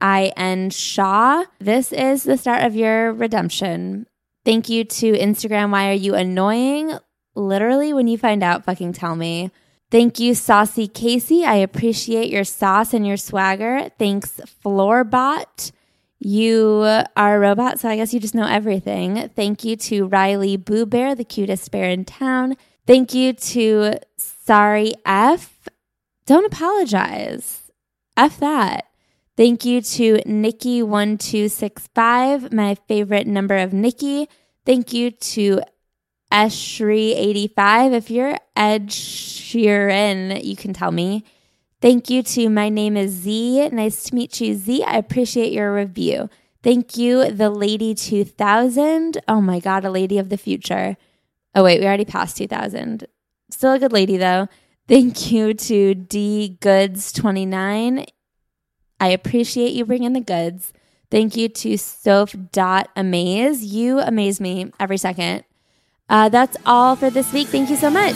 [0.03, 1.45] MFHIN Shaw.
[1.59, 4.05] This is the start of your redemption.
[4.43, 5.71] Thank you to Instagram.
[5.71, 6.97] Why are you annoying?
[7.35, 9.49] Literally, when you find out, fucking tell me.
[9.89, 11.45] Thank you, Saucy Casey.
[11.45, 13.89] I appreciate your sauce and your swagger.
[13.97, 15.71] Thanks, Floorbot.
[16.19, 19.29] You are a robot, so I guess you just know everything.
[19.35, 22.55] Thank you to Riley Boo Bear, the cutest bear in town.
[22.85, 25.69] Thank you to Sorry F.
[26.25, 27.71] Don't apologize.
[28.17, 28.87] F that.
[29.35, 34.29] Thank you to Nikki1265, my favorite number of Nikki.
[34.63, 35.61] Thank you to
[36.31, 37.93] Eshri85.
[37.93, 41.23] If you're Ed Sheeran, you can tell me.
[41.81, 43.69] Thank you to My Name is Z.
[43.69, 44.83] Nice to meet you, Z.
[44.83, 46.29] I appreciate your review.
[46.61, 49.17] Thank you, The Lady 2000.
[49.27, 50.95] Oh my God, a lady of the future.
[51.55, 53.07] Oh, wait, we already passed 2000.
[53.49, 54.47] Still a good lady, though.
[54.87, 58.05] Thank you to D Goods 29.
[59.03, 60.71] I appreciate you bringing the goods.
[61.11, 63.65] Thank you to Soph.amaze.
[63.65, 65.43] You amaze me every second.
[66.07, 67.49] Uh, that's all for this week.
[67.49, 68.15] Thank you so much.